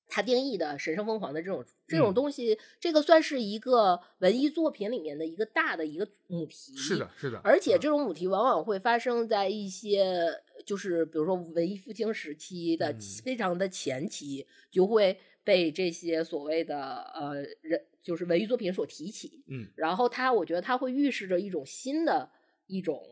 [0.09, 2.15] 他定义的神圣疯狂的这种这种嗯。
[2.15, 6.75] 东西，这个算是一个文艺作品里面的一个大的一个母题。
[6.77, 7.81] 是的，是的，而且嗯。
[7.81, 10.27] 这种母题往往会发生在一些，
[10.65, 12.99] 就是比如说文艺复兴时期的嗯。
[13.23, 19.43] 非常的前期，就会被这些所谓的呃人，就是文艺作品所提起。
[19.49, 19.69] 嗯。
[19.77, 22.31] 然后它，我觉得它会预示着一种新的
[22.67, 23.03] 一种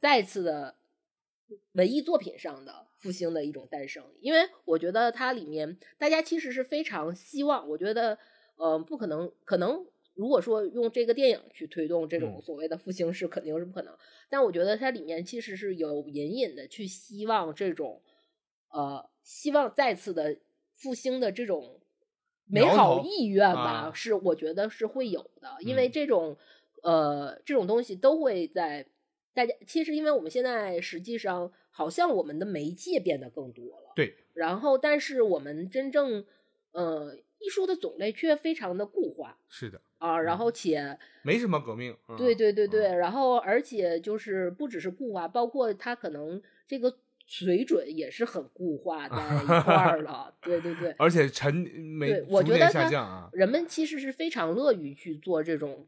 [0.00, 0.76] 再次的
[1.72, 8.18] 文艺作品上的复兴的一种诞生，因为我觉得它里面大家其实是非常希望，我觉得
[8.56, 12.42] 呃不可能，可能如果说用这个电影去推动这种嗯。
[12.42, 13.96] 所谓的复兴是肯定是不可能，
[14.28, 18.02] 但我觉得它里面其实是有隐隐的去希望这种
[18.70, 20.38] 呃希望再次的
[20.78, 21.80] 复兴的这种
[22.46, 23.92] 美好意愿吧，啊。
[23.92, 25.92] 是我觉得是会有的，因为嗯。
[25.92, 26.36] 这种、
[26.82, 28.86] 呃这种东西都会在
[29.34, 36.24] 大家其实因为我们现在实际上好像我们的媒介变得更多了，对，然后但是我们真正
[36.72, 39.38] 呃艺术的种类却非常的固化。
[39.48, 40.38] 是的，啊，然嗯。
[40.38, 42.68] 后且没什么革命，嗯对对对嗯。
[42.68, 46.98] 对，然后而且就是不只是固化，包括它可能这个
[47.30, 50.90] 水准也是很固化在 一块儿了，对对对。
[50.92, 55.86] 而且沉每对我觉得人们其实是非常乐于去做这种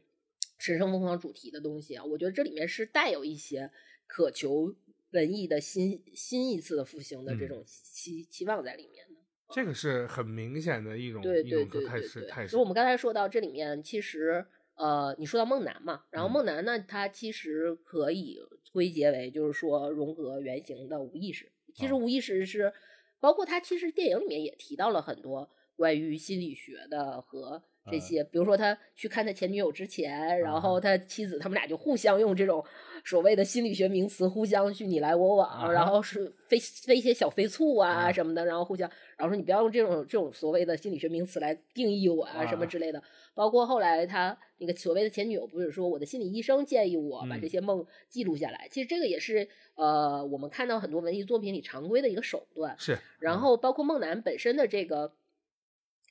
[0.59, 2.05] 神圣疯狂主题的东西啊。
[2.05, 3.71] 我觉得这里面是带有一些
[4.05, 4.75] 渴求
[5.13, 9.19] 文艺的新新一次的复兴的这嗯种期期望在里面的。
[9.49, 12.47] 这个是很明显的一种对一种对对对态势态对。
[12.47, 14.45] 势就我们刚才说到这里面，其实
[14.81, 18.39] 呃，你说到梦楠嘛，然后嗯梦楠呢，他其实可以
[18.73, 21.51] 归结为就是说荣格原型的无意识。
[21.75, 22.73] 其实哦无意识是
[23.19, 27.99] 包括他其实电影里面也提到了很多关于心理学的和这嗯。
[27.99, 32.63] 些，比如说他去看他前女友之前，然后啊他妻子他们俩就互相用这种
[33.03, 42.67] 所谓的心理学名词互相去你来我往，啊然后是飞飞一些小飞醋啊啊什么的，然后互相，然后说你不要用这种这种所谓的心理学名词来定义我啊什么啊。
[42.67, 43.01] 之类的。
[43.33, 47.41] 包括后来他那个所谓的前女友不是说我的心理医生建议我把嗯。
[47.41, 52.77] 这些梦记录下来，其实这个也是呃我们看到很多文艺作品里常规的一个手段。
[52.77, 53.39] 是，然嗯。
[53.39, 55.13] 后包括梦男本身的这个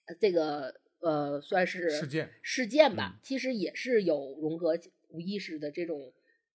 [0.07, 4.79] 呃这个呃算是事件事件吧，嗯其实也是有荣格
[5.09, 6.13] 无意识的这种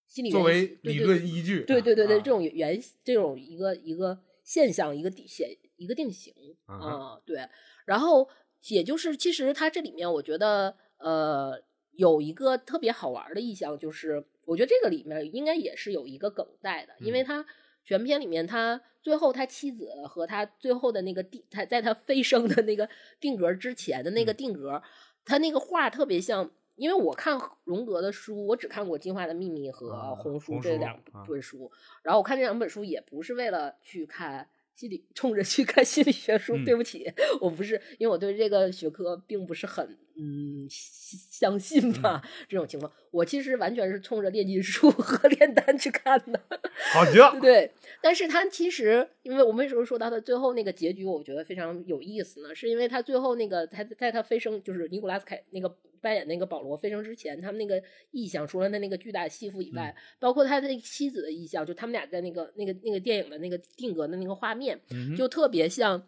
[0.08, 6.34] 心理作为理论依据，对对对对，啊这种原这种一个一个现象，一个底现一个定型
[6.68, 7.48] 嗯啊、对。
[7.86, 8.30] 然后
[8.70, 17.46] 也就是其实它这里面我觉得呃有一个特别好玩的意象，就是我觉得这个里面应该也是有一个梗在的，因为嗯他
[17.86, 22.90] 全片里面他最后他妻子和他最后的那个定，他在他飞升的那个
[23.22, 24.84] 定格之前的那个嗯定格，
[25.24, 26.52] 他那个画特别像。
[26.78, 31.72] 因为我看荣格的书，我只看过《进化的秘密》和啊《红书这两啊本书，
[32.04, 36.58] 然后我看这两本书也不是为了去看心理，冲着去看心理学书。
[36.58, 37.10] 嗯对不起，
[37.40, 42.22] 我不是，因为我对这个学科并不是很嗯相信吧。
[42.24, 46.41] 嗯这种情况，我其实完全是冲着炼金术 和炼丹去看的。
[46.93, 52.53] 好极了，对，但是他其实，因为我们为什么说到他最后那个结局，我觉得非常有意思呢？
[52.55, 55.70] 是因为他最后那个他在他飞升，就是尼古拉斯凯那个
[56.01, 66.07] 扮演那个保罗飞升之前，他们那个意象，除了他那个巨大的戏服以外，包括他的妻子的意象，就他们俩在那个那个那个电影的那个定格的那个画面，嗯就特别像，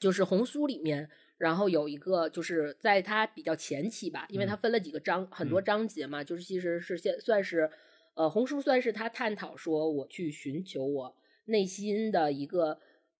[0.00, 1.08] 就是红书里面。
[1.40, 5.64] 然后有一个就是在它比较前期吧，因为它分了几个章，很多嗯。
[5.64, 7.70] 章节嘛，就是其实是现算是，
[8.12, 11.16] 呃，红书算是他探讨说我去寻求我
[11.46, 12.78] 内心的一个，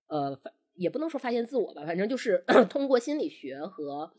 [0.08, 0.38] 呃，
[0.74, 4.12] 也不能说发现自我吧，反正就是 通过心理学和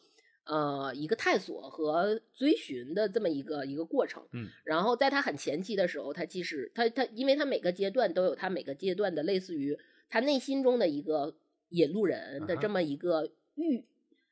[0.45, 4.27] 呃一个探索和追寻的这么一个一个过程。
[4.33, 9.77] 嗯，然后在他很前期的时候，他其实他他因为他每个阶段都有他每个阶段的类似于
[10.09, 11.35] 他内心中的一个
[11.69, 13.85] 引路人的这么一个预。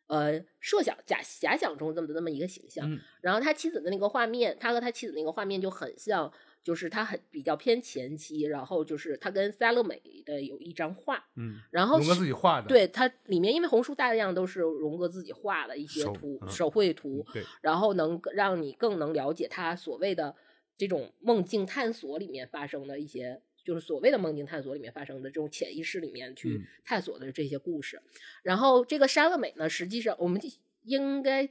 [0.07, 20.35] 呃，设想假假想中这么的这么一个形象，嗯然后他妻子的那个画面，他和他妻子那个画面就很像，就是他很比较偏前期，然后就是他跟塞勒美的有一张画，嗯，然后荣格自己画的，对他里面因为红书大量都是荣格自己画的一些手图嗯手绘图，对，然后能让你更能了解他所谓的
[20.75, 28.01] 这种梦境探索里面发生的一些，就是所谓的梦境探索里面发生的这种潜意识里面去嗯探索的这些故事。
[28.41, 30.41] 然后这个沙乐美呢，实际上我们
[30.81, 31.45] 应该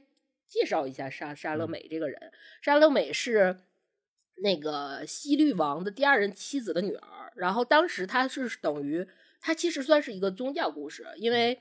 [0.45, 2.33] 介绍一下沙沙乐嗯美这个人。
[2.61, 3.55] 沙乐美是
[4.43, 9.07] 那个西律王的第二任妻子的女儿，然后当时她是等于
[9.39, 11.57] 她其实算是一个宗教故事，因为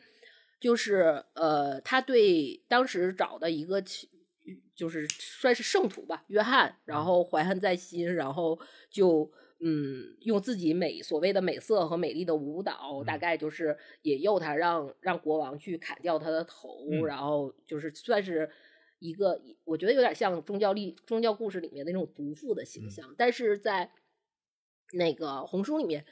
[0.59, 3.81] 就是呃，他对当时找的一个
[4.75, 8.59] 就是算是圣徒吧，约翰，然后怀恨在心，然后
[8.91, 9.31] 就
[9.61, 13.19] 嗯，用自己美所谓的美色和美丽的舞蹈，大嗯。
[13.19, 17.05] 概就是引诱他让让国王去砍掉他的头，嗯。
[17.07, 18.49] 然后就是算是
[19.01, 22.91] 一个，我觉得有点像宗教历宗教故事里面那种毒妇的形嗯。
[22.91, 23.91] 象，但是在
[24.93, 26.05] 那个红书里面，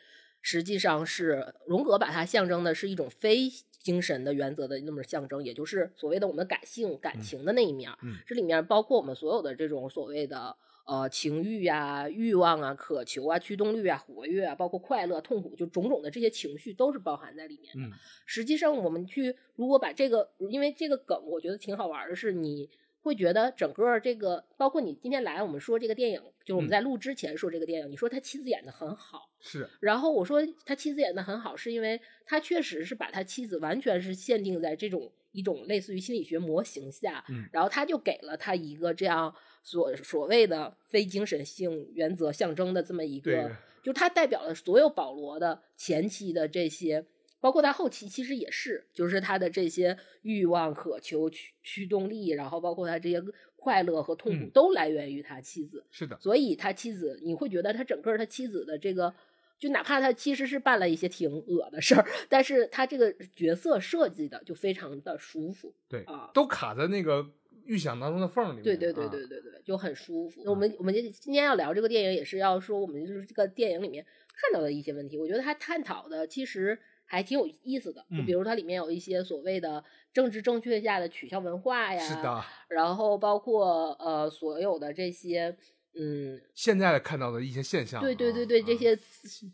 [0.43, 3.49] 实际上是荣格把它象征的是一种非
[3.81, 7.91] 精神的原则的那么象征，也就是所谓的我们感性感情的那一面
[8.27, 10.57] 这里面包括我们所有的这种所谓的
[10.87, 17.87] 呃情欲呀、欲望啊、渴求啊、驱动力啊、活跃啊，包括快乐、痛苦，就种种的这些情绪都是包含在里面的。
[17.87, 17.93] 嗯。
[18.25, 22.71] 实际上，我们去如果把这个，因为这个梗，我觉得挺好玩儿的是，你
[23.03, 26.71] 会觉得整个这个，包括你今天来我们说这个电影，就是我们嗯。
[26.71, 37.49] 在录之前说这个电影，你说他妻子演的很好，是，然后我说他妻子演的很好，是因为他确实是把他妻子完全是限定在这种一种类似于心理学模型下，嗯。
[37.53, 39.35] 然后他就给了他一个这样
[39.67, 43.51] 所所谓的非精神性原则象征的这么一个，
[43.83, 47.05] 就它代表了所有保罗的前期的这些。
[47.39, 53.23] 包括他后期其实也是，就是他的这些欲望、渴求、驱驱动力，然后包括他这些
[53.57, 55.85] 快乐和痛苦，嗯都来源于他妻子。
[55.91, 59.15] 是的，所以他妻子，你会觉得他整个他妻子的这个，
[59.61, 65.73] 就哪怕他其实是办了一些挺恶的事儿，但是他这个角色设计的就非常的舒服。
[65.89, 67.25] 对啊，都卡在那个
[67.67, 68.65] 预想当中的缝儿里面。
[68.65, 70.43] 对对对啊对对对，就很舒服。
[70.45, 74.05] 我们我们今今天要聊这个电影，也是要说我们就是这个电影里面
[74.35, 75.19] 看到的一些问题。
[75.19, 85.57] 我觉得他探讨的其实还挺有意思的，就嗯比如它里面有一些所谓的政治正确下的取笑文化呀，是的，然后包括呃所有的这些
[85.95, 88.99] 嗯现在看到的一些现象啊，对对对对，这啊些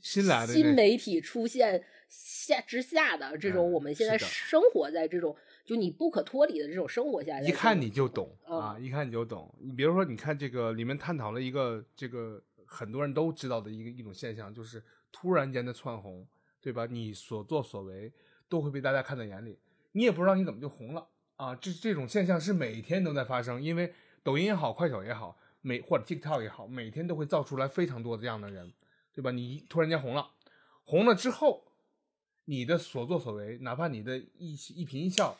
[0.01, 5.37] 新来的新媒体出现下之下的这种，嗯我们现在生活在这种
[5.73, 9.53] 就你不可脱离的这种生活下，一看你就懂嗯啊，一看你就懂。
[9.59, 16.27] 你比如说，你看这个里面探讨了一个这个很多人都知道的一个一种现象，就是突然间的窜红，
[16.61, 16.85] 对吧？
[16.85, 18.13] 你所作所为
[18.51, 19.59] 都会被大家看在眼里，
[19.93, 21.55] 你也不知道你怎么就红了啊。
[21.57, 28.71] 这这种现象是每天都在发生，因为抖音也好，快手也好，每或者 TikTok 也好，每天都会造出来非常多的这样的人，
[29.15, 29.31] 对吧？
[29.31, 30.33] 你突然间红了，
[30.85, 31.65] 红了之后，
[32.45, 35.39] 你的所作所为，哪怕你的一一颦一笑，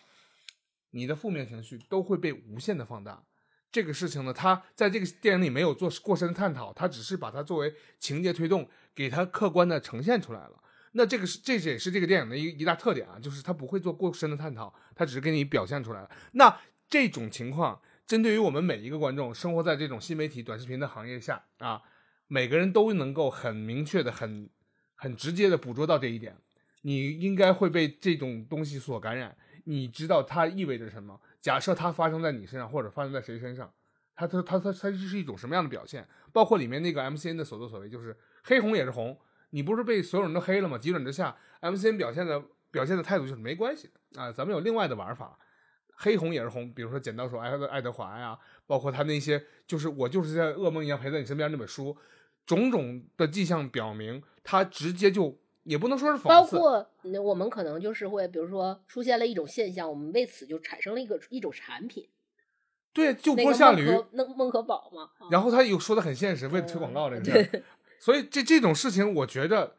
[0.93, 3.23] 你的负面情绪都会被无限的放大。
[3.71, 10.63] 这个事情呢，他在这个电影里没有做过深的探讨，他只是把它作为情节推动，给它客观的呈现出来了。
[10.93, 16.11] 那这个是这也是这个电影的一一大特点啊，就是它不会做过深的探讨，它只是给你表现出来了。
[16.33, 16.55] 那
[16.91, 21.81] 这种情况，针对于我们每一个观众，生活在这种新媒体短视频的行业下啊，
[22.27, 24.51] 每个人都能够很明确的、很
[24.95, 26.37] 很直接的捕捉到这一点。
[26.83, 29.35] 你应该会被这种东西所感染，
[29.65, 31.21] 你知道它意味着什么。
[31.41, 33.73] 假设它发生在你身上，或者发生在谁身上，
[34.15, 36.07] 它它它它它是一种什么样的表现？
[36.33, 39.19] 包括里面那个 MCN 的所作所为，就是黑红也是红。
[39.51, 40.79] 你不是被所有人都黑了吗？
[40.79, 45.39] 急转直下，MCN 表现的表现的态度就是没关系啊，咱们有另外的玩法，
[45.97, 46.73] 黑红也是红。
[46.73, 51.95] 比如说剪刀手爱爱德华呀，包括他那些就是我就是在噩梦一样陪在你身边那本书，
[52.47, 62.09] 种种的迹象表明，他直接就也不能说是讽刺包，括那我们可能就是会，比如说出现了一种现象，我们为此就产生了一个一种产品，
[62.93, 63.87] 对，就那个坡下驴。
[64.13, 65.11] 孟孟可宝嘛。
[65.19, 67.63] 啊然后他又说的很现实，为了推广告这个事儿，
[67.99, 69.77] 所以这这种事情，我觉得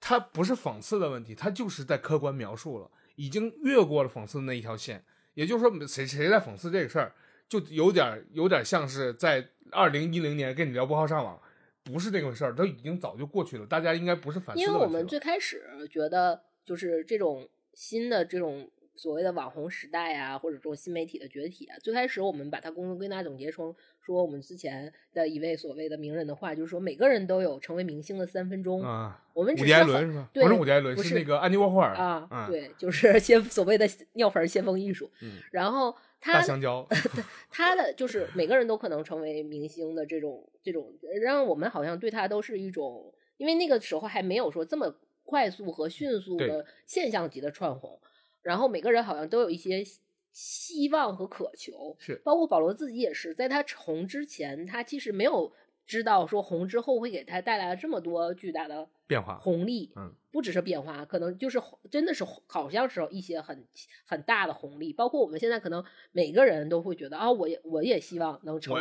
[0.00, 5.04] 他不是讽刺的问题，他就是在客观描述了，已经越过了讽刺的那一条线。
[5.34, 7.12] 也就是说，谁谁在讽刺这个事儿，
[7.46, 11.38] 就有点有点像是在二零一零年跟你聊拨号上网，
[11.86, 13.66] 不是这个事儿，都已经早就过去了。
[13.66, 28.82] 大家应该不是反思因为我们最开始觉得，就是这种新的这种所谓的网红时代啊，或者这种新媒体的崛起啊，最开始我们把它归归纳总结成说我们之前的一位所谓的名人的话，就是说每个人都有成为明星的三分钟。
[28.82, 29.22] 啊。
[29.34, 30.30] 我们伍迪·艾只是很伦是吧？
[30.32, 35.10] 对不是伍迪·艾伦，是是那个安迪·沃霍尔啊，嗯、，对，就是 先所谓的尿盆先锋艺术。
[35.20, 36.86] 嗯然后大他香蕉，
[37.50, 44.92] 他的就是每个人都可能成为明星的这种这种，让我们好像对他都是一种，因为那个时候还没有说这么
[45.24, 48.00] 快速和迅速的现象级的窜红，
[48.42, 50.00] 然后每个人好像都有一些希
[50.32, 52.20] 希望和渴求，是。
[52.24, 55.52] 包括保罗自己也是，在他红之前，他其实没有
[55.86, 63.64] 知道说红之后会给他带来这么多巨大的变化红利，嗯，不只是变化，可能就是真的是好像是一些很
[64.04, 68.80] 很大的红利，包括我们现在可能每个人都会觉得啊，我也我也希望能成为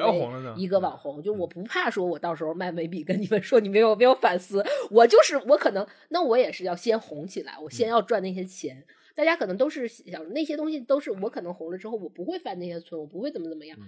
[0.57, 8.85] 一个嗯网红，就是我不怕说我到时候卖眉笔跟你们说你没有没有反思，我就是我可能那我也是要先红起来，我嗯先要赚那些钱。
[9.13, 13.77] 大家可能都是想那些东西都是我可能红了之后，我不会翻那些错，我不会怎么怎么样。
[13.79, 13.85] 那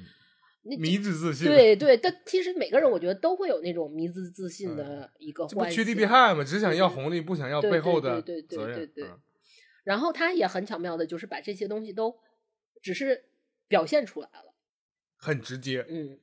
[0.75, 6.43] 迷之自信，对 对，但其实每个人我觉得都会有那种迷之自信的一个这不趋利避害嘛？
[6.43, 8.73] 只想要红利，不想要背后的对对对。
[8.73, 9.09] 对对
[9.83, 12.13] 然后他也很巧妙的，就是把这些东西都
[12.81, 13.23] 只是
[13.69, 14.53] 表现出来了。
[15.15, 15.85] 很直接。
[15.87, 16.19] 嗯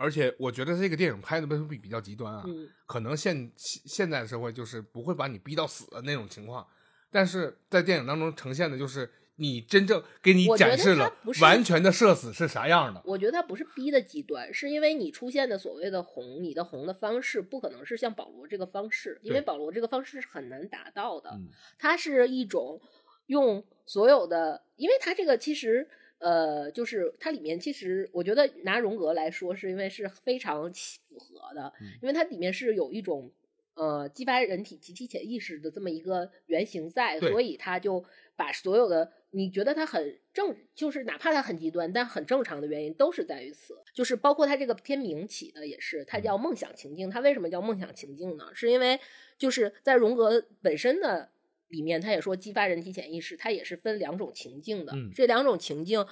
[0.00, 6.64] 而且我觉得这个电影拍的会比较极端啊，嗯，可能现现现在的社会就是不会把你逼到死的那种情况，
[7.10, 13.00] 但是在电影当中呈现的就是你真正给你展示了完全的社死是啥样的。
[13.04, 21.30] 我觉得他不是逼的极端，是因为你出现的所谓的红，你的红的方式不可能是像保罗这个方式，因为保罗这个方式是很难达到的。
[21.30, 22.80] 嗯它是一种
[23.26, 33.30] 用所有的，因为它这个其实呃，就是它里面其实我觉得拿荣格来说，是因为是非常符合的，嗯因为它里面是有一种
[33.74, 47.10] 呃激发人体集体潜意识的这么一个原型在，所以他就把所有的你觉得他很正，就是哪怕他很极端，但很正常的原因都是在于此，就是包括他这个片名起的也是，它叫梦想情境。
[47.10, 48.50] 它为什么叫梦想情境呢？
[48.54, 48.98] 是因为
[49.36, 51.30] 就是在荣格本身的
[51.68, 54.94] 里面，他也说激发人体潜意识，它也是分两种情境的。
[54.94, 56.06] 嗯这两种情境，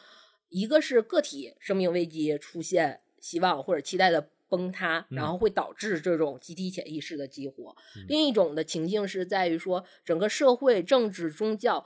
[0.51, 7.75] 一个是个体生命危机出现希望或者期待的崩塌，嗯然后会导致这种集体潜意识的激活。
[7.97, 11.85] 嗯另一种的情境是在于说，整个社会、政治、宗教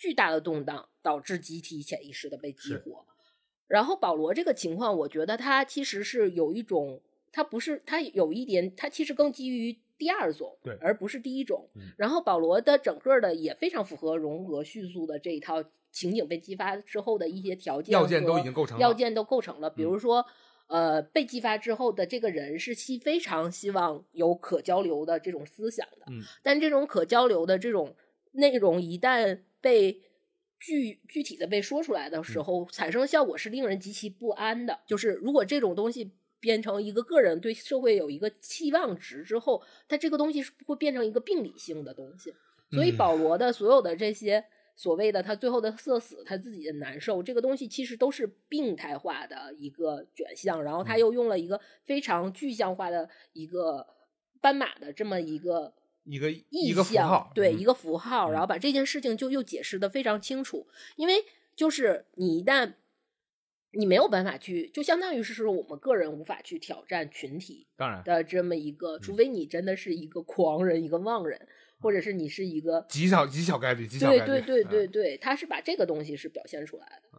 [0.00, 3.04] 巨大的动荡，导致集体潜意识的被激活。
[3.66, 11.68] 然后保罗这个情况，我觉得他其实是有一种，他不是他有一点，他其实更基于第二种，对而不是第一种。
[11.74, 20.24] 嗯然后保罗的整个的也非常符合荣格叙述的这一套情景被激发之后的一些条件要件都已经构成了要件都构成了，比嗯如说。
[20.72, 27.96] 呃，被激发之后的这个人是希非常希望有可交流的这种思想的，嗯但这种可交流的这种
[28.30, 30.02] 内容一旦被
[30.58, 34.80] 具具体的被说出来的嗯时候，产生的效果是令人极其不安的。
[34.86, 42.34] 就是如果这种东西变成一个个人对社会有一个期望值之后，它这个东西是会变成一个病理性的东西。
[42.70, 44.44] 所以嗯保罗的所有的这些
[44.76, 53.86] 所谓的他最后的社死，他自己的难受，这个东西其实都是病态化的一个卷项，然后他嗯又用了一个非常具象化的一个
[54.40, 55.74] 斑马的这么一个
[56.10, 62.74] 一个意一个符象对一个符号，嗯然后把这件事情就又解释的非常清楚，因为就是你一旦
[63.72, 71.48] 你没有办法去，就相当于是说我们个人无法去挑战群体当然的这么一个，嗯除非你真的是一个狂人，一个妄人。
[71.82, 74.26] 或者是你是一个极小极小概率，极小概率。
[74.26, 77.18] 对对对对他是把这个东西是表现出来的。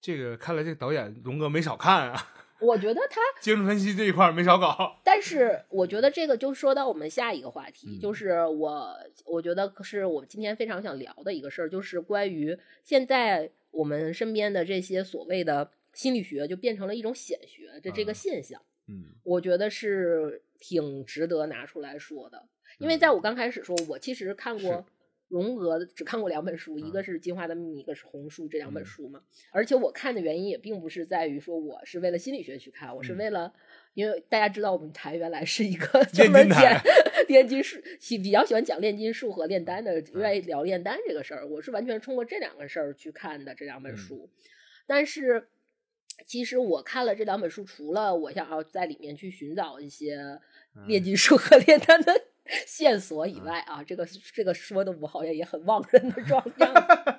[0.00, 2.32] 这个看来这个导演荣格没少看啊，
[2.62, 5.00] 我觉得他， 精神分析这一块儿没少搞。
[5.04, 18.60] 但是我觉得这个就说到我们下一个话题，嗯就是我我觉得是我今天非常想聊的一个事儿，就是关于现在我们身边的这些所谓的心理学就变成了一种显学的这个啊现象。
[18.88, 22.46] 嗯我觉得是挺值得拿出来说的，
[22.78, 24.84] 因为嗯在我刚开始说，我其实看过
[25.32, 29.22] 荣格的，只看过两本书，一嗯个是《进化的秘密》，一个是《红书》这两本嗯书嘛。
[29.50, 33.52] 而且我看的原因也并不是在于说我是为了心理学去看，我是嗯为了，
[33.94, 36.60] 因为大家知道我们台原来是一个专门讲
[37.28, 41.48] 炼金术，喜比较喜欢讲炼金术和炼丹的，愿意聊炼丹这个事儿。
[41.48, 44.30] 我是完全通过这两个事儿去看的这两本嗯书，
[44.86, 45.48] 但是。
[46.24, 50.14] 其实我看了这两本书，除了我想要在里面去寻找一些
[50.76, 52.12] 嗯炼金术和炼丹的
[52.66, 57.14] 线索以外啊，这个这个说的我好像也很忘人的状 样子，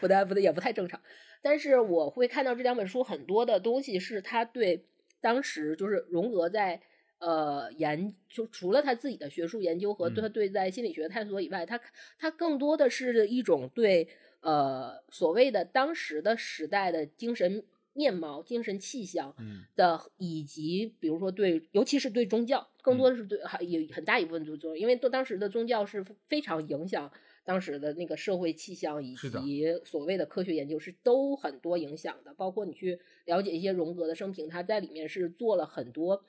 [0.00, 1.00] 不太不太也不太正常。
[1.40, 4.84] 但是我会看到这两本书很多的东西是他对
[5.20, 6.80] 当时就是荣格在
[7.18, 11.80] 呃研就除了他自己的学术研究和嗯他对在心理学探索以外，他
[12.18, 14.08] 他更多的是一种对
[14.40, 17.62] 呃所谓的当时的时代的精神
[17.94, 27.10] 面貌、精神气象嗯的，以及比如说对，尤其是对宗教，更多的是对，还有很大一部分对宗教，因为当时的宗教是非常影响
[27.44, 32.34] 当时的那个社会气象以及所谓的科学研究是都很多影响的。
[32.34, 36.24] 包括你去了解一些荣格的生平，他在里面是做了很多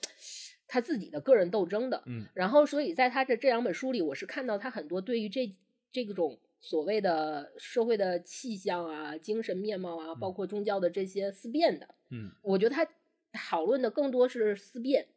[0.68, 2.04] 他自己的个人斗争的。
[2.06, 5.56] 嗯然后，所以在他的这两本书里，我是看到他很多对于这
[5.92, 11.94] 这种所谓的社会的气象啊、精神面貌啊，包括宗教的这些思辨的。
[12.10, 12.88] 嗯，我觉得他
[13.32, 15.08] 讨论的更多是思辨，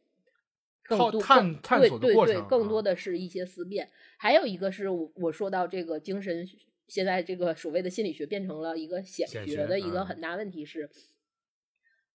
[0.82, 3.90] 更靠多更探探索的对对对，过程啊更多的是一些思辨。
[4.18, 6.46] 还有一个是我我说到这个精神，
[6.86, 10.90] 现在这个所谓的心理学变成了一个显显学学的一个嗯很大问题是，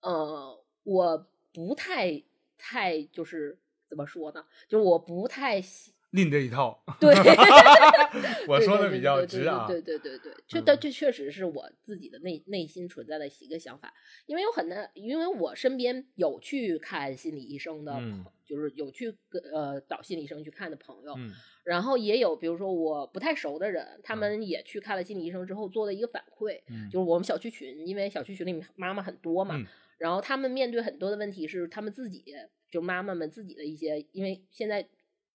[0.01, 2.21] 呃，我不太
[2.57, 3.57] 太就是
[3.89, 4.45] 怎么说呢？
[4.67, 7.14] 就是我不太喜另这一套，对。
[8.47, 9.66] 我说的比较对直啊。
[9.68, 10.64] 对对对对对，确嗯。
[10.64, 13.91] 但这确实是我自己的内内心存在的一个想法，
[14.28, 18.24] 因为有很难，因为我身边有去看心理医生的，嗯。
[18.45, 21.32] 就是有去跟呃找心理医生去看的朋友，嗯。
[21.64, 26.88] 然后也有比如说我不太熟的人，他们也去看了心理医生之后做的一个反馈，嗯。
[26.91, 29.66] 就是我们小区群，因为小区群里面妈妈很多嘛，嗯。
[29.97, 32.24] 然后他们面对很多的问题是他们自己，
[32.70, 34.86] 就妈妈们自己的一些，因为现在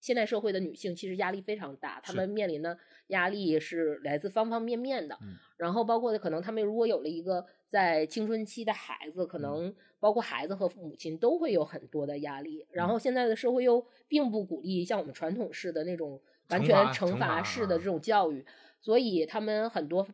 [0.01, 2.79] 现代社会的女性其实压力非常大，她们面临的
[3.09, 5.37] 压力是来自方方面面的，嗯。
[5.57, 9.41] 然后包括可能她们如果有了一个在青春期的孩子，可嗯。
[9.41, 12.89] 能包括孩子和父母亲都会有很多的压力，然嗯。
[12.89, 18.45] 后现在的社会又并不鼓励像我们传统式的那种完全惩罚式的这种教育，
[18.81, 20.07] 所以他们很多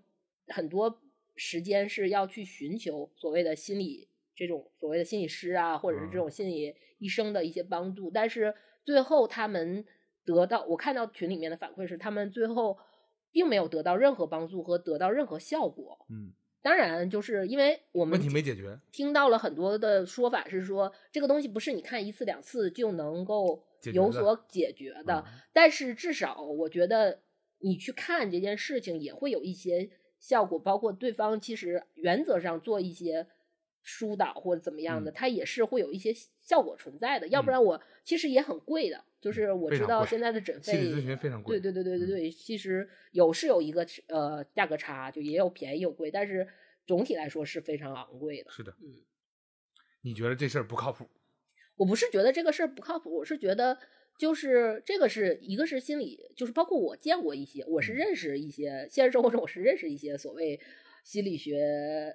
[0.48, 1.02] 很多
[1.36, 6.18] 时间是要去寻求所谓的心理这种所谓的心理师啊，或者是这嗯。
[6.18, 8.54] 种心理医生的一些帮助，但是
[8.84, 9.84] 最后他们
[10.24, 12.78] 得到我看到群里面的反馈是，他们最后
[13.32, 15.98] 并没有得到任何帮助和得到任何效果。
[16.08, 16.32] 嗯，
[16.62, 25.40] 当然，就是因为我们问题没解决，听到了很多的说法是说，这个东西不是你看一次两次就能够解决的有所解决的，嗯。
[25.52, 27.20] 但是至少我觉得
[27.58, 33.26] 你去看这件事情也会有一些效果，包括对方其实原则上做一些
[33.84, 41.60] 疏导或者怎么样的，嗯它也是会有一些效果存在的，要不嗯然我其实也很贵的，就是我知道现在的诊费心理咨询非常贵。
[41.60, 46.48] 对对对对对嗯对，其实有是有一个呃价格差，就也有便宜有贵，但是
[46.86, 48.50] 总体来说是非常昂贵的。
[48.50, 49.04] 是的，嗯，
[50.02, 51.06] 你觉得这事儿不靠谱？
[51.76, 53.78] 我不是觉得这个事儿不靠谱，我是觉得
[54.18, 60.58] 就是这个是一个是心理，就是包括我见过一些，我是嗯认识一些，现实生活中我是认识一些所谓
[61.04, 61.62] 心理学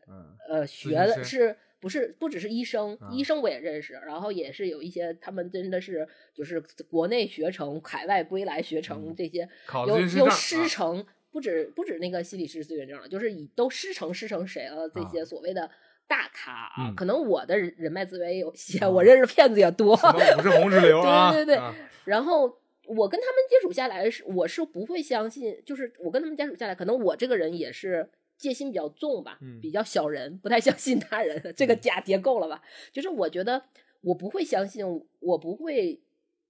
[0.09, 9.47] 嗯呃学的是不是不只是医生，啊医生我也认识，然后也是有一些他们真的是就是国内学成、海外归来学成嗯这些。
[9.65, 14.89] 考有有师承，不止不止那个心理师资源证了，就是以都师承师承谁了？
[14.89, 15.69] 这些啊所谓的
[16.07, 19.95] 大咖可能我的人人脉资源也有限，啊我认识骗子也多。
[19.95, 21.31] 不是红之流啊？
[21.31, 21.73] 对对对啊
[22.03, 28.09] 然后我跟他们接触下来是，我是不会相信，就是我跟他们接触下来，可能我这个人也是
[28.39, 32.63] 戒心比较重吧，嗯比较小人，不太相信他人，这个假结构了吧？
[32.91, 33.63] 就是我觉得
[34.01, 34.83] 我不会相信，
[35.19, 36.01] 我不会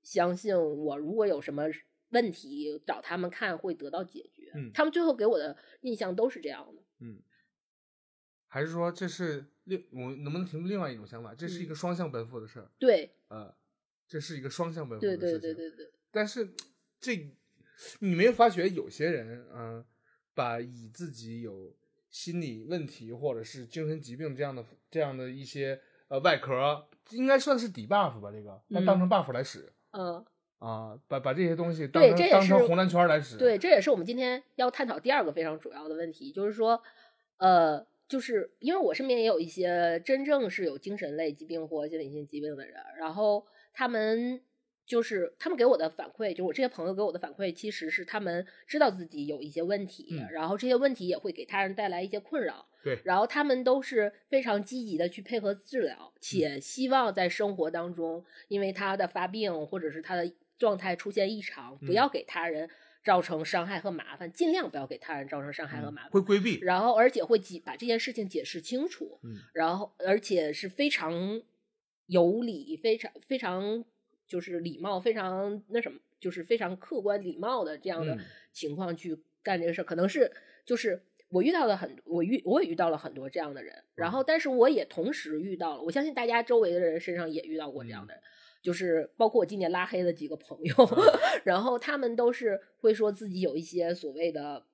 [0.04, 1.66] 相信我如果有什么
[2.12, 4.52] 问题找他们看会得到解决。
[4.56, 6.82] 嗯他们最后给我的印象都是这样的。
[7.00, 7.20] 嗯，
[8.48, 11.34] 还是说这是另我能不能提出另外一种想法？
[11.36, 13.56] 这是一嗯个双向奔赴的事儿，对呃，
[14.08, 15.42] 这是一个双向奔赴对的事情。
[15.42, 16.54] 对对对对，但是
[17.00, 17.16] 这
[18.00, 19.86] 你没有发觉有些人，嗯、
[20.40, 21.76] 把以自己有
[22.10, 29.70] 心理问题或者是精神疾病这样的这样的一些呃外壳，应该算是底 buff 吧，这个，那当成 buff 来使。
[29.92, 30.26] 嗯，
[30.60, 33.36] 啊，把把这些东西当成当成红蓝圈来使。
[33.36, 36.82] 对，这也是我们今天要探讨第二个非常主要的问题，就是说，
[37.38, 44.42] 呃，就是因为我身边也有一些真正是有精神类疾病或心理性疾病的人，然后他们
[44.90, 50.28] 就是他们给我的反馈，就是我这些朋友给我的反馈，其实是他们知道自己有一些问题，嗯。
[50.32, 53.00] 然后这些问题也会给他人带来一些困扰，对。
[53.06, 56.18] 然后他们都是非常积极的去配合治疗，嗯。
[56.20, 61.94] 且希望在生活当中，因为他的发病或者是他的状态出现异常，不嗯。
[61.94, 62.68] 要给他人
[63.06, 66.12] 造成伤害和麻烦，尽量不要给他人造成伤害和嗯麻烦。
[66.12, 66.58] 会规避。
[66.62, 69.36] 然后，而且会解把这件事情解释清楚，嗯。
[69.54, 71.44] 然后而且是非常
[72.08, 73.86] 有理，非常非常
[74.30, 78.20] 就是礼貌，非常那什么，就是非常客观礼貌的这样的嗯。
[78.54, 80.32] 情况去干这个事儿，可能是
[80.66, 84.12] 就是我遇到了很我遇我也遇到了很多这样的人，然嗯。
[84.12, 88.24] 后但是我也同时遇到了，我相信大家周围的人身上也遇到过这样嗯的人。
[88.62, 91.04] 就是包括我今年拉黑的几个朋友，嗯。
[91.46, 94.66] 然后他们都是会说自己有一些所谓的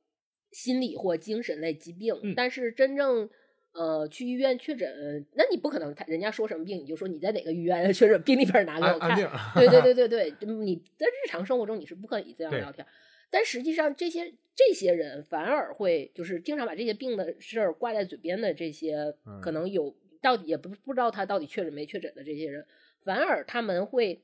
[0.52, 2.34] 心理或精神类疾病，嗯。
[2.36, 3.30] 但是真正
[3.76, 9.16] 呃去医院确诊，那你不可能他人家说什么病你就说你在哪个医院 确诊病历本拿给我看
[9.56, 12.86] 对对对对对，你在日常生活中你是不可以这样聊天，
[13.30, 22.66] 但实际上这些这些人反而会就是经常把这些病的事儿挂在嘴边的这些，嗯可能有到底也不不知道他到底确诊没确诊的这些人，
[23.04, 24.22] 反而他们会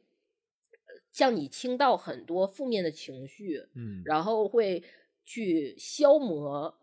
[0.72, 4.02] 呃向你倾倒很多负面的情绪，嗯。
[4.06, 4.82] 然后会
[5.26, 6.74] 去消磨，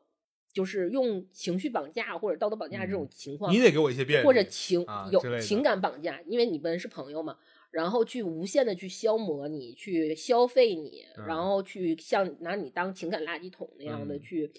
[0.52, 7.38] 就是用情绪绑架或者道德绑架这种嗯情况，你得给我一些便，或者情、有情感绑架，因为你们是朋友嘛，
[7.70, 14.50] 然后去无限的去消磨你，去消费你，然嗯后去像拿你当情感垃圾桶那样的嗯去。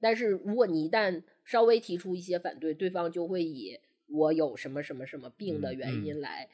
[0.00, 3.78] 但是如果你一旦稍微提出一些反对，对方就会以
[4.08, 6.48] 我有什么什么什么病的嗯原嗯因来，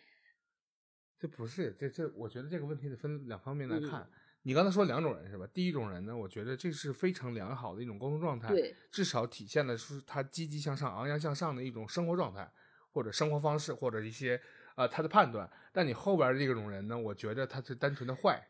[1.19, 4.09] 这不是这这，我觉得这个问题得分两方面来嗯看。
[4.45, 5.47] 你刚才说两种人是吧？
[5.53, 12.51] 第一种人呢，我觉得这是非常良好的一种沟通状态，对，至少体现的是他积极向上、昂扬向上的一种生活状态，
[12.91, 14.41] 或者生活方式，或者一些
[14.75, 15.49] 呃他的判断。
[15.73, 18.49] 但你后边的这种人呢，我觉得他是单纯的坏，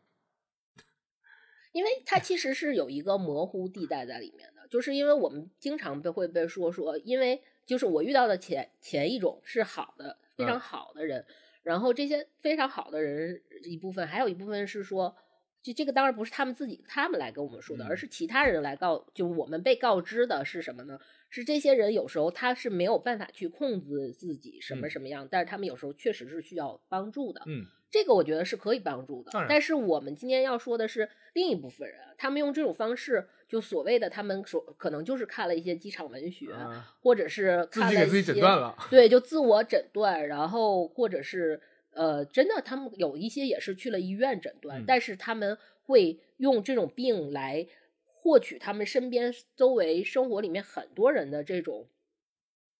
[1.71, 11.23] 因为他其实是有一个模糊地带在里面的，就是因为我们经常被会被说说，因为就是我遇到的前前一种是好的，非常嗯好的人，
[11.61, 15.15] 然后这些非常好的人一部分，还有一部分是说，
[15.63, 20.99] 就这个当然不是他们自己他们来跟我们说的，嗯而是其他人来告，就我们被告知的是什么呢？
[21.29, 29.31] 是这些人有时候他是没有办法去控制自己什么嗯什么样，但是他们有时候确实是需要帮助的，嗯这个我觉得是可以帮助的。
[29.47, 41.61] 但是我们今天要说的是另一部分人，他们用这种方式，就所谓的他们所可能就是看了一些机场文学，啊或者是自看了己给自己诊一些断了，对，就自我诊断，然后或者是
[41.93, 47.67] 呃，真的他们有一些也是去了医院诊断，嗯但是他们会用这种病来
[48.03, 51.87] 获取他们身边周围生活里面很多人的这种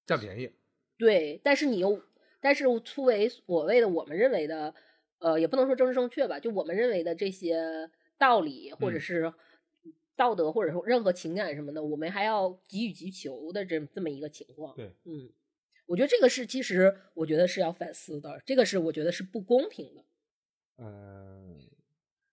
[0.06, 0.52] 占便宜。
[0.98, 2.02] 对，但是你又，
[2.40, 4.74] 但是作为所谓的我们认为的，
[5.20, 9.34] 呃，也不能说政治正确吧，就我们认为的这些道理，或者嗯是
[10.16, 14.76] 道德，或者说任何情感什么的，我们还要给予急求的这这么一个情况。
[14.76, 15.30] 对，嗯，
[15.86, 20.04] 我觉得这个是，其实我觉得是要反思的，这个是我觉得是不公平的。
[20.78, 21.60] 嗯，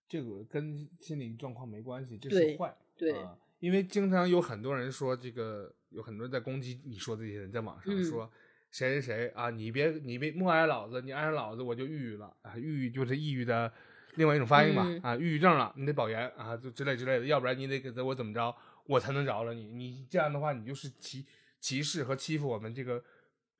[0.08, 2.76] 这个跟心理状况没关系，这是坏。
[2.96, 8.30] 对，啊，因为经常有很多人说这个，有很多人在攻击你说的这些人，在网上嗯说
[8.70, 13.72] 谁谁谁啊，你别你别默哀老子，你爱上老子我就抑郁了啊，抑郁就是抑郁的
[14.14, 18.54] 另外一种发音吧、嗯啊，抑郁症了，你得保研啊，就之类之类的，要不然你得给我怎么着，
[18.86, 21.26] 我才能饶了你，你这样的话你就是歧
[21.58, 23.02] 歧视和欺负我们这个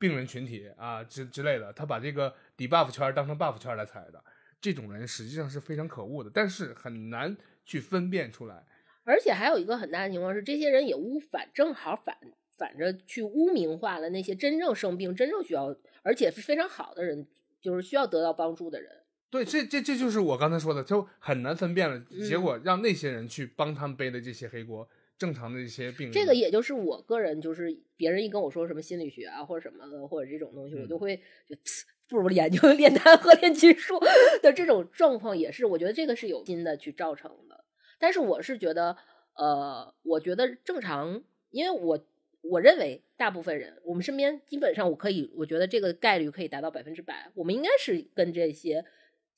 [0.01, 4.24] 病人群体啊之之类的，他把这个 debuff 圈当成 buff 圈来踩的，
[4.61, 7.36] 这种人实际上是非常可恶的，但是很难
[7.66, 8.64] 去分辨出来。
[9.05, 12.16] 而且还有一个很大的情况是，这些人也污反正好反
[12.57, 17.26] 反着去污名化了那些真正生病、真正需要，而且是非常好的人，
[17.61, 18.90] 就是需要得到帮助的人。
[19.30, 22.01] 对，这这这就是我刚才说的，就很难分辨了。
[22.28, 24.88] 结嗯果让那些人去帮他们背的这些黑锅，
[25.20, 31.14] 正常的一些病人，这个也就是我个人，就是别人一跟我说什么心理学啊或者什么的，或者这种东西，我嗯就会
[31.46, 34.00] 就呲不如研究炼丹和炼金术
[34.42, 37.64] 的这种状况，也是我觉得这个是有心的去造成的。
[37.98, 38.96] 但是我是觉得，
[39.34, 42.02] 呃，我觉得正常，因为我
[42.40, 48.86] 我认为大部分人，我们身边基本上我可以，我觉得这个概率可以达到百分之百，我们应该是跟这些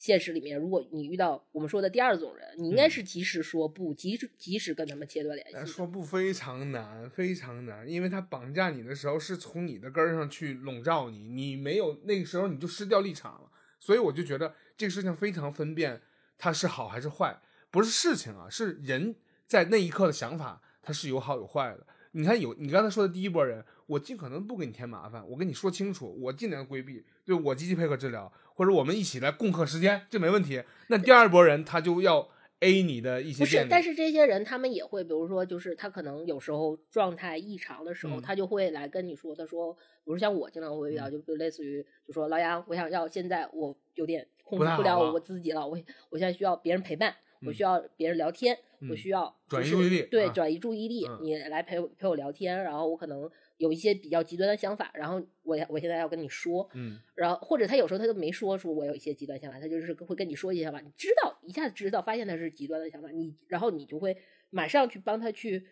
[0.03, 5.65] 现实里面，如果你遇到我们说的第二种人，你应该是及时说不，及时及时跟他们切断联系。
[5.65, 13.49] 说不非常难，非常难，因为他绑架你的时候是从你的根儿上去笼罩你，你没有那个时候你就失掉立场了。
[13.79, 16.03] 所以我就觉得这个事情非常分辨
[16.37, 17.41] 它是好还是坏，
[17.71, 19.15] 不是事情啊，是人
[19.47, 21.87] 在那一刻的想法，它是有好有坏的。
[22.15, 28.33] 你看有你刚才说的第一波人，我尽可能不给你添麻烦，我跟你说清楚，我尽量规避，对我积极配合治疗。
[28.55, 30.63] 或者我们一起来共克时间，这没问题。
[30.89, 32.29] 那第二波人他就要
[32.61, 45.79] A 你的一些不是，但是这些人他们也会，比如说，就是他可能有时候状态异常的时候，他就会来跟你说，他说，比如像我经常会遇到，就类似于就说老杨，我想要现在我有点控制不了我自己了，我
[46.11, 47.15] 我现在需要别人陪伴，
[47.47, 48.57] 我需要别人聊天，
[48.91, 53.31] 我需要转移注意力，对，转移注意力，你来陪陪我聊天，然后我可能。
[53.63, 64.17] 有一些比较极端的想法，然后我我现在要跟你说，嗯，然后或者他有时候他都没说出我有一些极端想法，他就是会跟你说一些想法，你知道一下子知道，发现他是极端的想法，你然后你就会
[64.51, 65.65] 马上去帮他去，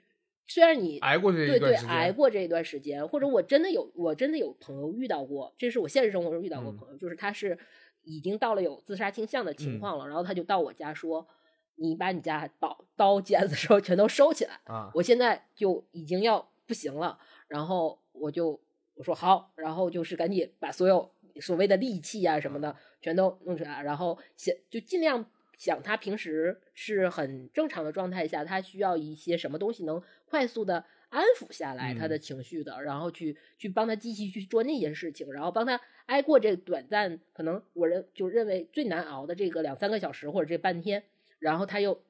[0.46, 7.58] 虽然你挨过这一段时间，对对，挨过这一段时间，或者我真的有我真的有朋友遇到过，这是我现实生活中遇到过朋友，就是他是
[8.04, 11.26] 已经到了有自杀倾向的情况了，然后他就到我家说，
[11.74, 17.18] 你把你家刀刀剪子时候全都收起来啊，我现在就已经要不行了，
[17.50, 17.98] 然后。
[18.12, 18.60] 我就
[18.96, 25.24] 我说好，然后就是赶紧把所有所谓的利器啊什么的全都弄出来，然后想就尽量
[25.56, 41.04] 想他平时是很正常的状态下，他需要一些什么东西能快速的安抚下来他的情绪的，然后去去帮他继续去做那件事情，然后帮他挨过这短暂可能我认就认为最难熬的这个两三个小时或者这半天，
[41.38, 42.02] 然后他又。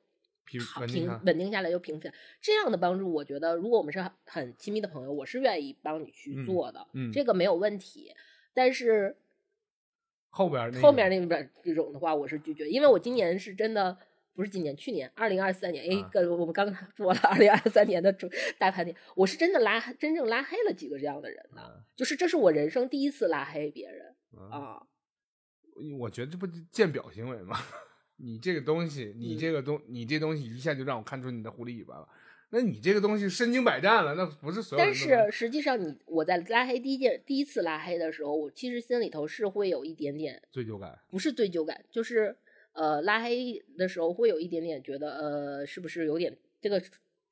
[0.44, 2.08] 平平稳定下来又平复，
[2.40, 8.14] 这样的帮助，我觉得如果我们是很亲密的朋友，我是愿意帮你去做的，嗯，这个没有问题。
[8.52, 9.16] 但是
[10.28, 13.96] 后边后面那边这种的话，我是拒绝，因为我今年是真的
[14.34, 18.12] 不是今年，去年二零二三年，哎，跟我们刚刚说了二零二三年的
[18.58, 21.62] 大盘点，我是真的拉真正拉黑了几个这样的人呢，
[21.94, 24.14] 就是这是我人生第一次拉黑别人
[24.50, 24.84] 啊。
[25.98, 27.56] 我觉得这不鉴表行为吗？
[28.22, 32.08] 你这个东西，你这个东，你这东西一下就让我看出你的狐狸尾巴了。
[32.52, 34.84] 那你这个东西身经百战了，那不是所有。
[34.84, 42.36] 但是实际上，你我在拉黑第一件第一次拉黑的时候，我其实心里头是会有一点点罪疚感，不是罪疚感，就是
[42.72, 46.82] 呃拉黑的时候会有一点点觉得呃是不是有点这个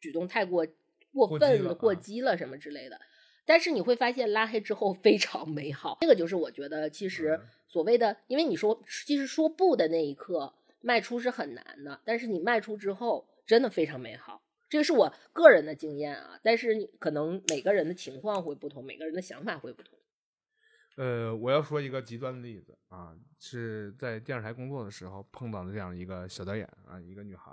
[0.01, 0.65] 举动太过
[1.13, 3.01] 过分了、过激了什么之类的。
[3.45, 10.55] 但是你会发现拉黑之后非常美好，这个就是我觉得其实所谓的，因为你说其实说不的那一刻。
[10.81, 16.39] 迈出是很难的，但是你卖出之后真的非常美好，这个是我个人的经验啊。
[16.43, 19.99] 但是可能每个人的情况会不同，每个人的想法会不同。
[20.97, 27.53] 呃，我要说一个极端的例子啊，是在电视台工作的时候碰到的这样一个小导演啊，一个女孩，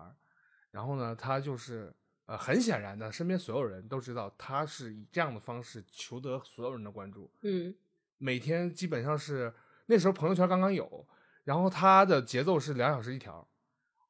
[0.72, 1.94] 然后呢，她就是
[2.26, 7.32] 呃，很显然的，身边所有人都知道她是以这样的方式求得所有人的关注。
[7.42, 7.76] 嗯，
[8.18, 9.54] 每天基本上是
[9.88, 11.08] 那时候朋友圈刚刚有。
[11.46, 13.48] 然后他的节奏是两小时一条，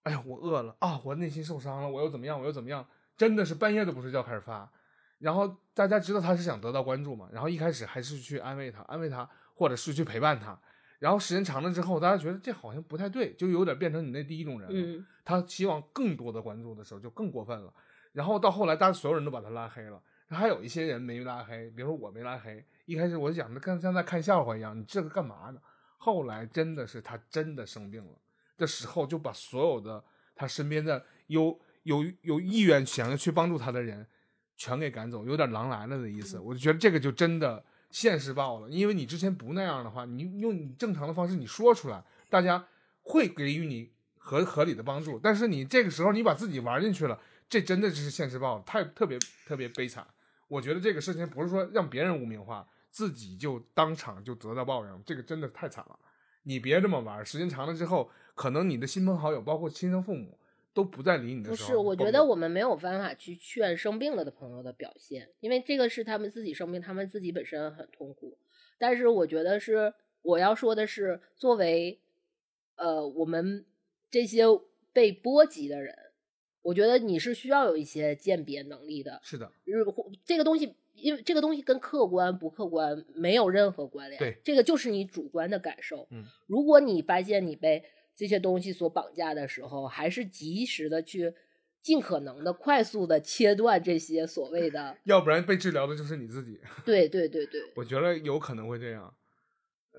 [0.01, 4.71] 哎呀，我饿了啊，我内心受伤了，我又怎么样，我又怎么样，真的是半夜都不睡觉开始发。
[5.19, 10.59] 然后大家知道他是想得到关注嘛，然后一开始还是去安慰他，安慰他，或者是去陪伴他。
[10.99, 15.05] 然后时间长了之后，大家觉得这好像不太对，就有点变成你那第一种人了。
[15.23, 17.73] 他希望更多的关注的时候就更过分了。
[18.13, 22.65] 然后到后来，大家所有人都把他拉黑了，还有一些人没拉黑，比如说我没拉黑。
[22.85, 25.59] 一开始我就想着跟像在看笑话一样，你这个干嘛呢？
[25.97, 28.11] 后来真的是他真的生病了
[28.57, 30.03] 的时候，就把所有的
[30.35, 34.05] 他身边的有有有意愿想要去帮助他的人
[34.55, 36.39] 全给赶走，有点狼来了的意思。
[36.39, 42.67] 我就觉得这个就真的现实爆了，因为你之前不那样的话，你用你正常的方式你说出来，大家
[43.01, 45.19] 会给予你合合理的帮助。
[45.19, 47.19] 但是你这个时候你把自己玩进去了，
[47.49, 50.05] 这真的是现实爆了，太特别特别悲惨。
[50.47, 52.67] 我觉得这个事情不是说让别人污名化。
[52.95, 55.99] 自己就当场就得到报应，这个真的太惨了。
[56.43, 60.39] 你别这么玩，时间长了之后，可能你的亲朋好友，包括亲生父母，
[60.73, 61.67] 都不再理你的时候。
[61.67, 68.37] 不是，我觉得我们没有办法去劝生病了的朋友的表现，因为这个是他们自己生病，他们自己本身很痛苦。
[68.77, 71.99] 但是我觉得是我要说的是，作为
[72.77, 73.65] 呃我们
[74.09, 74.45] 这些
[74.93, 75.93] 被波及的人，
[76.61, 79.19] 我觉得你是需要有一些鉴别能力的。
[79.21, 79.51] 是的，
[80.23, 80.77] 这个东西。
[80.95, 86.07] 因为这个东西跟客观不客观没有任何关联，对，这个就是你主观的感受。
[86.11, 87.83] 嗯，如果你发现你被
[88.15, 91.33] 这些东西所绑架的时候，还是及时的去
[91.81, 96.59] 尽可能的快速的切断这些所谓的， 要不然被治疗的就是你自己。
[96.83, 99.13] 对对对对，我觉得有可能会这样。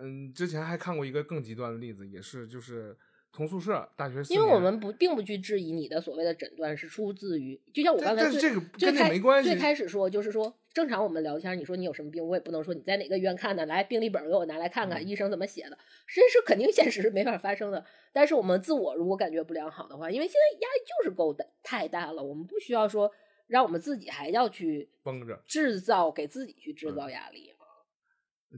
[0.00, 2.96] 嗯，之前还看过一个更极端的例子，也是就是
[3.32, 17.82] 同宿舍，大学因为我们不并不去质疑你的所谓的诊断是出自于，就像我刚才最但但是这个跟这没关系最开始说就是说，正常我们聊天，你说你有什么病，我也不能说你在哪个医院看的，来病历本给我拿来看看，嗯医生怎么写的，这是肯定现实是没法发生的。
[18.12, 23.10] 但是我们自我如果感觉不良好的话，因为现在压力就是够大太大了，我们不需要说
[23.46, 27.54] 让我们自己还要去绷着，制造给自己去制嗯造压力。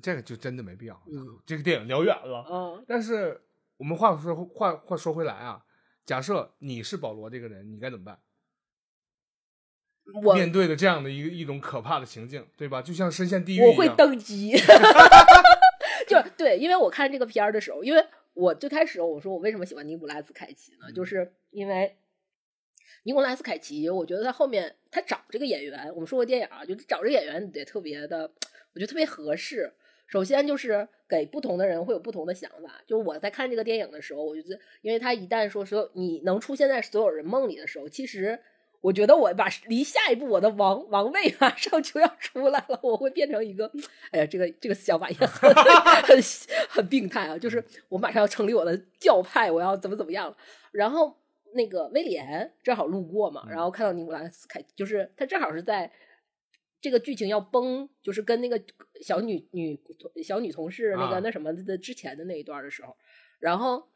[0.02, 1.00] 这个就真的没必要。
[1.06, 3.40] 嗯这个电影聊远了，嗯但是
[3.76, 5.64] 我们话说话话说回来啊，
[6.04, 8.18] 假设你是保罗这个人，你该怎么办？
[10.22, 12.80] 我面对的这样的一个一种可怕的情境，对吧？
[12.80, 13.88] 就像深陷地狱我会。
[13.96, 14.52] 登机，
[16.08, 18.04] 就对，因为我看这个片儿的时候，因为
[18.34, 20.86] 我最开始我说我为什么喜欢尼古拉斯凯奇呢？
[20.88, 21.96] 嗯就是因为
[23.02, 28.30] 尼古拉斯凯奇，我觉得他后面他找这个演员，我们说过电影啊，就找这个演员得特别的，
[28.74, 29.72] 我觉得特别合适。
[30.06, 32.80] 首先就是给不同的人会有不同的想法。
[32.86, 38.38] 就我在看这个电影的时候，我就觉得，因为他一旦说所有你能出现在所有人梦里的时候，其实
[38.80, 43.70] 我觉得我把离下一步我的王王位马上就要出来了，我会变成一个，
[44.12, 45.52] 哎呀，这个这个想法也很
[46.04, 46.16] 很
[46.70, 47.36] 很病态啊！
[47.36, 50.36] 就是我马上要成立我的教派，我要怎么怎么样了。
[50.70, 51.16] 然后
[51.54, 55.90] 那个威廉正好路过嘛，然后看到尼古拉斯凯，就是他正好是在
[56.80, 58.62] 这个剧情要崩，就是跟那个
[59.02, 59.80] 小女女
[60.22, 62.96] 小女同事那个啊那什么的之前的那一段的时候，
[63.40, 63.88] 然后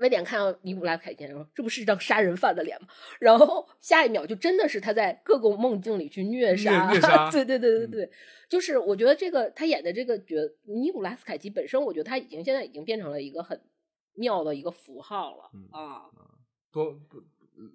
[0.00, 2.88] 威廉看到尼古拉斯凯奇说：“这不是一张杀人犯的脸吗？”
[3.20, 8.10] 然后下一秒就真的是他在各个梦境里去虐杀，虐杀 对对对对嗯对，
[8.48, 13.60] 就是我觉得这个他演的这个角尼古拉斯凯奇本身，我觉得他已经现在已经变成了一个很
[14.14, 16.02] 妙的一个符号了、嗯啊。
[16.72, 17.22] 多不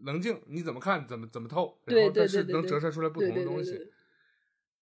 [0.03, 3.71] 冷静，你怎么看，怎么怎么透，对然后但是能折射出来不同的东西。
[3.71, 3.93] 对对对，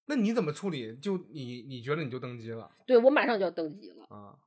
[0.05, 0.95] 那你怎么处理？
[0.95, 4.37] 就你你觉得你就登基了对我马上就要登基了，啊？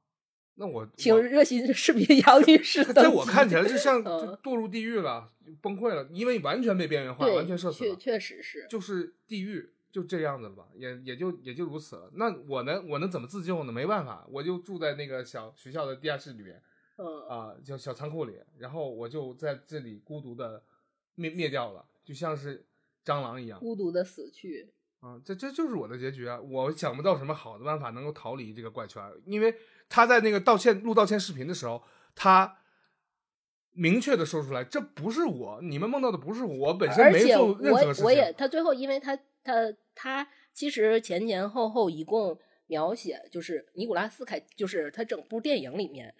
[0.59, 3.03] 那我请热心视频杨女士登基。
[3.03, 5.31] 在我看起来就像堕入地狱了，
[5.61, 8.67] 崩溃了，因为完全被边缘化，完全社死确了，确实是。
[8.69, 12.11] 就是地狱，就这样子了吧，也也就也就如此了。
[12.15, 13.73] 那我能我能怎么自救呢？
[13.73, 16.63] 没办法，我就住在那个小学校的地下室里面
[16.97, 20.63] 嗯，啊，叫小仓库里，然后我就在这里孤独的
[21.17, 22.65] 灭灭掉了，就像是
[23.05, 24.73] 蟑螂一样孤独的死去。
[25.07, 26.41] 啊，这这就是我的结局啊！
[26.41, 29.55] 我想不到什么好的办法能够逃离这个怪圈儿，因为
[29.89, 31.81] 他在那个道歉录道歉视频的时候，
[32.17, 32.59] 他
[33.71, 38.05] 明确的说出来，这不是我，你们梦到的不是我，我本身没做任何事情。
[38.05, 46.13] 我我也他最后，因为他他他其实前前后后一共描写，就是尼古拉斯凯，就是他整部电影里面，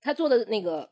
[0.00, 0.88] 他做的那个，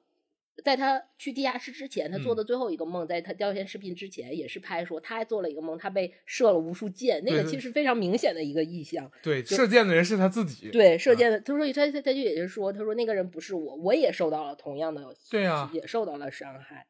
[0.65, 9.11] 在他去地下室之前，他做嗯的最后一个梦，在他掉线视频之前，也是拍说他还做了一个梦，他被射了无数箭，那个其实非常明显的一个意象。
[9.23, 10.71] 对射箭的人是他自己。
[10.71, 16.87] 对，射啊箭的，他说他他他就也是说，他说那个人不是我，我也受到了同样的，对啊也受到了伤害。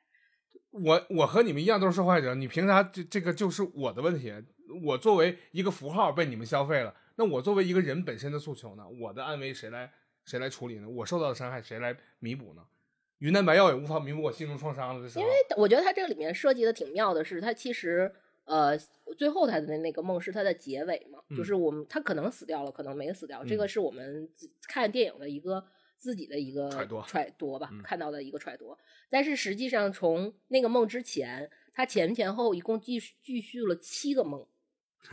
[0.71, 4.33] 我我和你们一样都是受害者，你凭啥这这个就是我的问题？
[4.85, 8.85] 我作为一个符号被你们消费了，那我作为一个人本身的诉求呢？
[9.01, 9.91] 我的安危谁来
[10.25, 10.89] 谁来处理呢？
[10.89, 12.63] 我受到的伤害谁来弥补呢？
[13.19, 15.25] 云南白药也无法弥补我心中创伤了，这时候。
[15.57, 18.13] 我觉得它这个里面设计的挺妙的是，它其实
[18.45, 18.77] 呃
[19.17, 25.65] 最后他的那个梦是他的结尾嘛，嗯就是我们他可能死掉了，可能没死掉，这个嗯是我们自看电影的一个
[25.97, 28.77] 自己的一个揣度揣度吧，嗯看到的一个揣度。
[29.09, 34.47] 但是实际上从那个梦之前，他前前后一共继续继续了七个梦，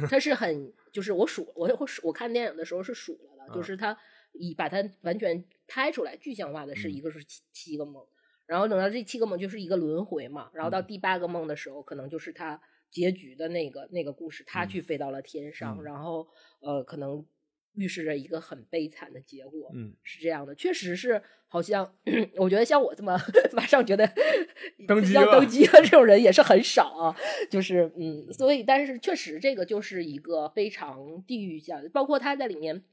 [0.10, 3.98] 他是很就是我数我我数我看电影的时候是数了的，就啊是他
[4.34, 5.44] 以把它完全
[5.74, 6.94] 拍出来具象化的是嗯。
[6.94, 8.06] 一个是七七个梦。
[8.46, 10.86] 然后等到这七个梦就是一个轮回嘛，然后到嗯。
[10.86, 14.70] 第八个梦的时候，可能就是他结局的那个那个故事，他嗯。
[14.70, 15.84] 去飞到了天上，嗯。
[15.84, 16.28] 然后
[16.60, 17.26] 呃，可能
[17.74, 21.96] 预示着一个很悲惨的结果，嗯，是这样的，确实是好像
[22.38, 23.18] 我觉得像我这么
[23.54, 24.06] 马上觉得
[24.88, 27.16] 登基了要登基了这种人也是很少啊，
[27.50, 32.84] 就是嗯，所以但是确实这个就是一个非常地域下的，包括他在里面，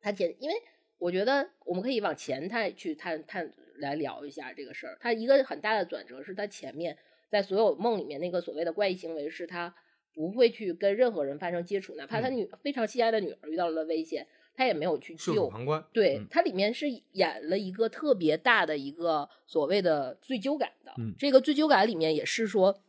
[0.00, 0.56] 他前因为
[0.98, 4.96] 我觉得我们可以往前探去探探来聊一下这个事儿。
[5.00, 6.96] 他一个很大的转折是他前面
[7.28, 9.74] 在所有梦里面那个所谓的怪异行为是他
[10.14, 15.48] 不会去跟任何人发生接触，哪怕他嗯女、非常心爱的女儿遇到了危险，他也没有去救。
[15.50, 15.84] 旁观。
[15.92, 20.94] 对，嗯里面是演了一个特别大的一个所谓的罪疚感的。
[20.96, 22.82] 嗯这个罪疚感里面也是说，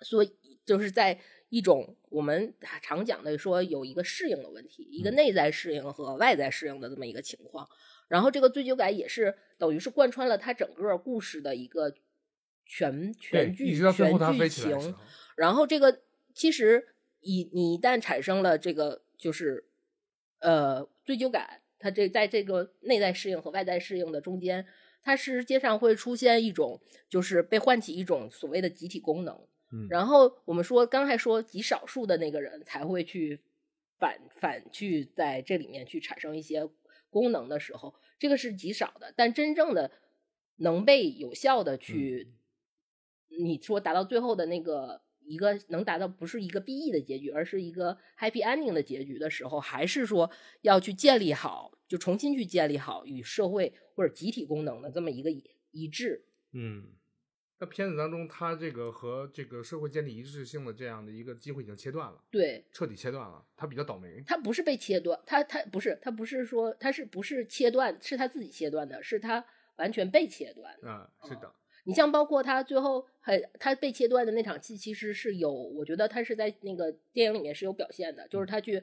[0.00, 0.26] 说
[0.64, 1.20] 就是在
[1.52, 7.68] 一种我们常讲的说有一个适应的问题，一个嗯内在适应和外在适应的这么一个情况。
[8.08, 11.94] 然后这个醉酒感也是等于是贯穿了他整个故事的一个
[12.64, 14.94] 全全，剧全剧情。
[15.36, 16.00] 然后这个
[16.32, 16.88] 其实
[17.20, 19.66] 一你一旦产生了这个就是
[20.38, 24.66] 呃追究感，它这在这个内在适应和外在适应的中间，
[25.02, 26.80] 它实际上会出现一种，
[27.10, 29.38] 就是被唤起一种所谓的集体功能。
[29.72, 33.40] 嗯然后我们说，刚才说极少数的那个人才会去
[33.98, 36.68] 反反去在这里面去产生一些
[37.10, 39.12] 功能的时候，这个是极少的。
[39.16, 39.90] 但真正的
[40.56, 42.32] 能被有效的去，
[43.28, 50.30] 你说达到最后的那个一个能达到不是一个 BE 的结局，而是一个 happy ending 的结局的时候，还是说
[50.60, 56.26] 要去建立好，就重新去建立好与社会或者集体功能的这么一个一一致。
[56.52, 56.92] 嗯，
[57.62, 63.40] 那片子当中，他这个和这个社会建立一致性的这样的一个机会已经切断了，对，彻底切断了。
[63.56, 64.20] 他比较倒霉。
[64.26, 69.44] 他不是被切断，他他不是他不是说他是不是切断，是他自己切断的，是他
[69.76, 70.74] 完全被切断。
[70.82, 78.82] 啊、是的，你像包括他最后很他被切断的那场戏，其实是有，我觉得他是在那个电影里面是有表现的，就是他去，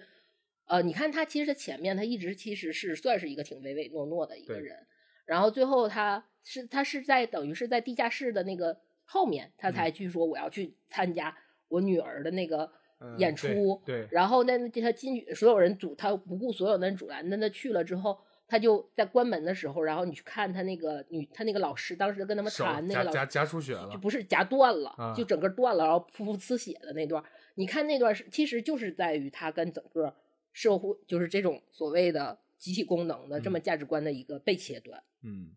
[0.67, 4.87] 呃，你看他其实前面他一直其实是算是一个挺唯唯诺诺的一个人，
[5.29, 8.75] 然后最后他是他是在等于是在地下室的那个
[9.05, 11.35] 后面，他才去说我要去参加
[11.67, 12.69] 我女儿的那个
[12.99, 18.19] 嗯演出，对对然后那他进去，所有人阻他不顾所有的人阻拦，那他去了之后。
[18.51, 23.99] 他就在关门的时候，然后你去看他那个女，他那个老师当时跟他们谈那个老夹夹夹出血了就。
[23.99, 27.23] 不是夹断了，啊就整个断了，然后噗噗呲血的那段。
[27.53, 30.11] 你看那段是，其实就是在于他跟整个
[30.51, 35.49] 社会，就是这种所谓的集体功能的这么价值观的一个被切断，嗯，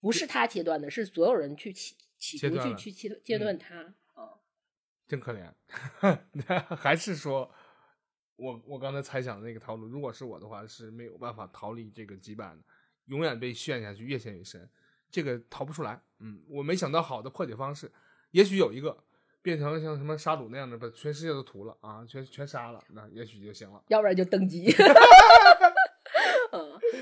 [0.00, 3.94] 不是他切断的，是所有人去企企图去切断去切切断他。
[4.14, 4.40] 啊，
[5.06, 5.52] 真可怜。
[6.76, 7.52] 还是说，
[8.36, 12.62] 我我刚才猜想的那个套路，如果是我的话，是没有办法逃离这个羁绊的，
[13.04, 14.68] 永远被陷下去，越陷越深，
[15.10, 16.00] 这个逃不出来。
[16.20, 17.92] 嗯，我没想到好的破解方式，
[18.30, 19.04] 也许有一个
[19.42, 23.82] 变成像什么沙鲁那样的，把全世界都屠了啊，全全杀了，那也许就行了。
[23.88, 24.70] 要不然就登基。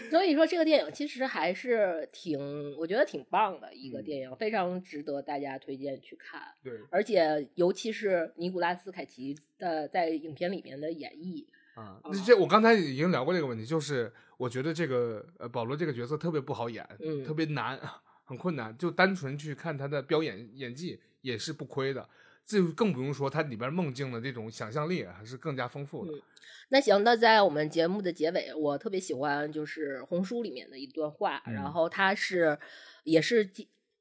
[0.08, 4.04] 嗯，所以说这个电影其实还是挺，我觉得挺棒的一个嗯。
[4.04, 6.42] 电影，非常值得大家推荐去看。
[6.62, 11.44] 对，而且尤其是尼古拉斯凯奇的在影片里面的演绎，
[11.74, 17.24] 啊，哦那这我刚才已经聊过这个问题，就是我觉得这个呃保罗这个角色特别不好演，嗯。
[17.24, 17.78] 特别难，
[18.24, 22.08] 很困难，就单纯去看他的表演演技也是不亏的，
[22.48, 26.12] 这更不用说它里边梦境的这种想象力还是更加丰富的。
[26.12, 26.22] 嗯
[26.70, 32.58] 那行，那在我们节目的结尾，我特别喜欢就是红书里面的一段话，嗯然后它是
[33.04, 33.50] 也是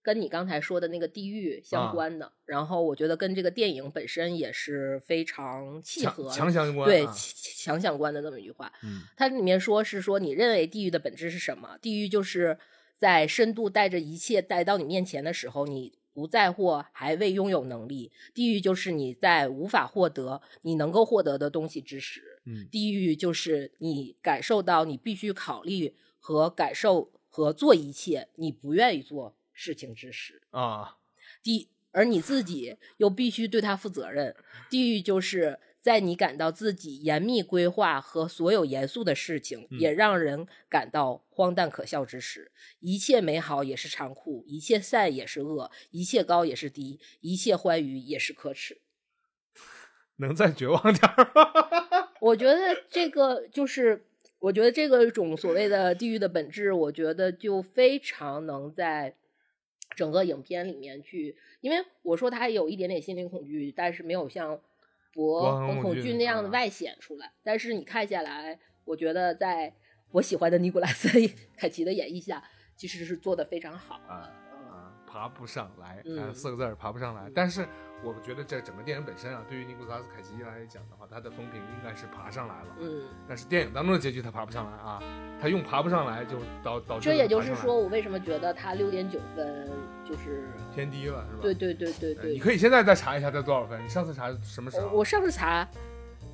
[0.01, 8.69] 跟你刚才说的那个地狱啊相关的，然后我觉得跟这个电影本身也是非常契合强，强相关，对啊强强相关的那么一句话。
[8.83, 11.77] 嗯它里面说是说，你认为地狱的本质是什么？
[11.81, 12.57] 地狱就是
[12.97, 18.11] 在深度带着一切带到你面前的时候，你不在或还未拥有能力。
[18.33, 22.41] 地狱就是你在无法获得你能够获得的东西之时。
[22.43, 30.41] 嗯地狱就是你感受到你必须考虑和感受和做一切你不愿意做事情之时。
[30.49, 30.97] 啊，
[31.43, 34.35] 地，而你自己又必须对他负责任。
[34.71, 42.51] 地狱就是在你感到自己严密规划和所有严肃的事情，嗯也让人感到荒诞可笑之时。
[42.79, 48.81] 一切美好也是残酷，一切善也是恶，一切高也是低，一切欢愉也是可耻。
[50.17, 52.09] 能再绝望点儿吗？
[52.19, 54.03] 我觉得这个就是，
[54.39, 59.15] 我觉得这个种所谓的地狱的本质，我觉得就非常能在
[59.95, 64.59] 整个影片里面去，因为我说他有一点点心灵恐惧，但是没有像
[65.17, 67.31] 博和恐恐惧惧那样的啊外显出来。
[67.43, 69.73] 但是你看下来，我觉得在
[70.11, 71.09] 我喜欢的尼古拉斯
[71.57, 72.43] 凯奇的演绎下，
[72.77, 74.46] 其实是做的非常好的。
[75.17, 77.31] 爬不上来，嗯啊，四个字儿爬不上来。
[77.33, 77.67] 但是
[78.03, 82.75] 我觉得这整个电影本身啊，对于尼古拉斯凯奇来讲的话，他的风评应该是爬上来了。
[82.79, 85.01] 嗯，但是电影当中的结局他爬不上来啊，
[85.41, 89.67] 他用爬不上来就导导致这也就是说，我为什么觉得他六点九分
[90.05, 90.47] 就是。
[90.75, 91.41] 偏低了是吧？
[91.41, 93.83] 对对对对对，呃你可以现在再查一下他多少分。
[93.83, 94.87] 你上次查什么时候？
[94.89, 95.67] 我我上次查，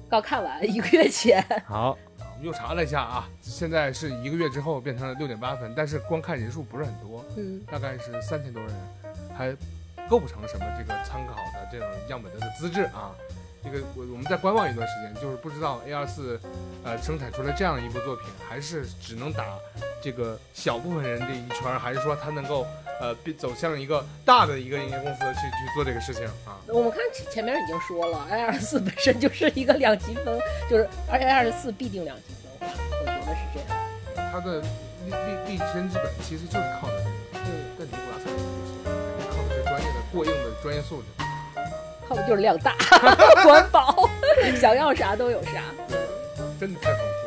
[0.09, 1.41] 刚看完一个月前。
[1.65, 1.97] 好，
[2.43, 8.71] 又查了一下啊，现在是一个月之后变成了六点八分，但是观看人数不是很多，嗯大概是三千多人，
[9.35, 9.55] 还
[10.09, 13.15] 构不成什么这个参考的这种样本的资质啊。
[13.63, 16.37] 这个我我们再观望一段时间，就是不知道 A 二四
[16.83, 19.45] 呃生产出来这样一部作品，还是只能打
[20.01, 22.67] 这个小部分人这一圈，还是说它能够
[22.99, 26.57] 呃变走向一个大的一个营业公司去去做这个事情啊？
[26.67, 30.39] 我们看前前面已经说了，i 二四本身就是一个两极分，
[30.69, 32.23] 就是而且 i 二四必定两极
[32.59, 34.31] 分化，我觉得是这样。
[34.31, 34.61] 它的
[35.05, 36.93] 立立立身之本其实就是靠的
[37.33, 38.41] 这个，嗯，但尼古拉斯凯奇
[38.83, 41.07] 不是，靠的是专业的过硬的专业素质。
[42.07, 42.75] 靠的就是量大、
[43.43, 44.09] 管饱，
[44.59, 45.61] 想要啥都有啥。
[46.59, 47.22] 真的太丰富！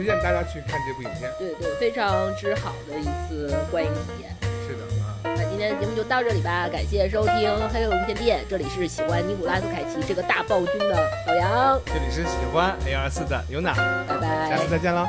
[0.00, 1.30] 推荐大家去看这部影片。
[1.38, 4.34] 对对，非常之好的一次观影体验。
[5.60, 7.34] 天的节目就到这里吧，感谢收听
[7.68, 13.74] 《黑暗无线电》，这里是喜欢尼古拉斯凯奇这个大暴君的老杨，这里是喜欢 A 二四的尤娜，
[14.08, 15.06] 拜拜，下次再见了。